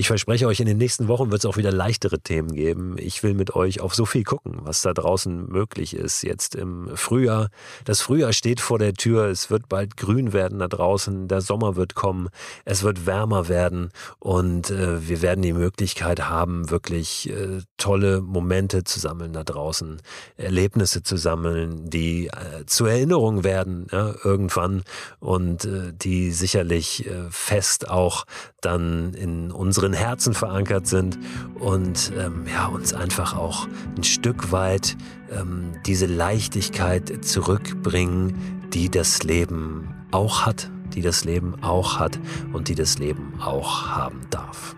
Ich 0.00 0.06
verspreche 0.06 0.46
euch, 0.46 0.60
in 0.60 0.66
den 0.66 0.78
nächsten 0.78 1.08
Wochen 1.08 1.32
wird 1.32 1.40
es 1.40 1.44
auch 1.44 1.56
wieder 1.56 1.72
leichtere 1.72 2.20
Themen 2.20 2.52
geben. 2.52 2.94
Ich 2.98 3.24
will 3.24 3.34
mit 3.34 3.56
euch 3.56 3.80
auf 3.80 3.96
so 3.96 4.06
viel 4.06 4.22
gucken, 4.22 4.60
was 4.62 4.80
da 4.80 4.94
draußen 4.94 5.48
möglich 5.48 5.92
ist. 5.92 6.22
Jetzt 6.22 6.54
im 6.54 6.88
Frühjahr. 6.94 7.48
Das 7.84 8.00
Frühjahr 8.00 8.32
steht 8.32 8.60
vor 8.60 8.78
der 8.78 8.94
Tür. 8.94 9.24
Es 9.24 9.50
wird 9.50 9.68
bald 9.68 9.96
grün 9.96 10.32
werden 10.32 10.60
da 10.60 10.68
draußen. 10.68 11.26
Der 11.26 11.40
Sommer 11.40 11.74
wird 11.74 11.96
kommen. 11.96 12.28
Es 12.64 12.84
wird 12.84 13.06
wärmer 13.06 13.48
werden. 13.48 13.90
Und 14.20 14.70
äh, 14.70 15.08
wir 15.08 15.20
werden 15.20 15.42
die 15.42 15.52
Möglichkeit 15.52 16.28
haben, 16.28 16.70
wirklich 16.70 17.28
äh, 17.30 17.62
tolle 17.76 18.20
Momente 18.20 18.84
zu 18.84 19.00
sammeln 19.00 19.32
da 19.32 19.42
draußen. 19.42 20.00
Erlebnisse 20.36 21.02
zu 21.02 21.16
sammeln, 21.16 21.90
die 21.90 22.28
äh, 22.28 22.64
zur 22.66 22.88
Erinnerung 22.88 23.42
werden 23.42 23.88
ja, 23.90 24.14
irgendwann. 24.22 24.84
Und 25.18 25.64
äh, 25.64 25.92
die 25.92 26.30
sicherlich 26.30 27.04
äh, 27.08 27.28
fest 27.30 27.90
auch 27.90 28.26
dann 28.60 29.14
in 29.14 29.52
unseren 29.52 29.92
Herzen 29.92 30.34
verankert 30.34 30.86
sind 30.88 31.18
und 31.60 32.12
ähm, 32.18 32.44
ja, 32.52 32.66
uns 32.66 32.92
einfach 32.92 33.36
auch 33.36 33.68
ein 33.96 34.02
Stück 34.02 34.50
weit 34.50 34.96
ähm, 35.30 35.72
diese 35.86 36.06
Leichtigkeit 36.06 37.24
zurückbringen, 37.24 38.68
die 38.72 38.90
das 38.90 39.22
Leben 39.22 39.94
auch 40.10 40.44
hat, 40.44 40.70
die 40.94 41.02
das 41.02 41.24
Leben 41.24 41.54
auch 41.62 42.00
hat 42.00 42.18
und 42.52 42.68
die 42.68 42.74
das 42.74 42.98
Leben 42.98 43.34
auch 43.40 43.88
haben 43.88 44.20
darf. 44.30 44.74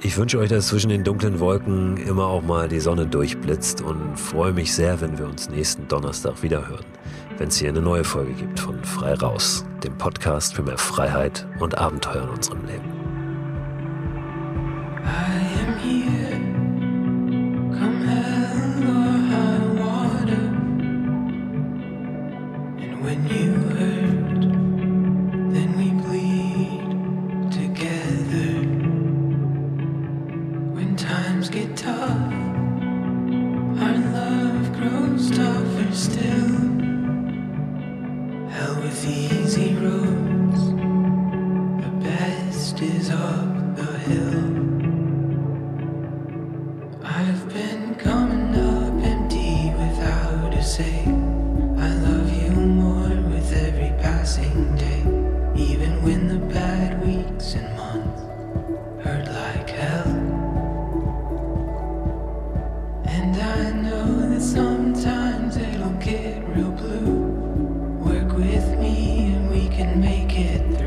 Ich 0.00 0.16
wünsche 0.16 0.38
euch, 0.38 0.48
dass 0.48 0.68
zwischen 0.68 0.90
den 0.90 1.04
dunklen 1.04 1.40
Wolken 1.40 1.96
immer 1.96 2.26
auch 2.26 2.42
mal 2.42 2.68
die 2.68 2.80
Sonne 2.80 3.06
durchblitzt 3.06 3.82
und 3.82 4.16
freue 4.16 4.52
mich 4.52 4.72
sehr, 4.72 5.00
wenn 5.00 5.18
wir 5.18 5.26
uns 5.26 5.50
nächsten 5.50 5.88
Donnerstag 5.88 6.42
wiederhören, 6.42 6.84
wenn 7.36 7.48
es 7.48 7.56
hier 7.56 7.68
eine 7.68 7.82
neue 7.82 8.04
Folge 8.04 8.32
gibt 8.32 8.60
von 8.60 8.82
Frei 8.84 9.14
Raus, 9.14 9.66
dem 9.82 9.98
Podcast 9.98 10.54
für 10.54 10.62
mehr 10.62 10.78
Freiheit 10.78 11.46
und 11.58 11.76
Abenteuer 11.76 12.22
in 12.22 12.28
unserem 12.28 12.64
Leben. 12.64 12.97
I 15.04 15.57
make 69.98 70.38
it. 70.38 70.77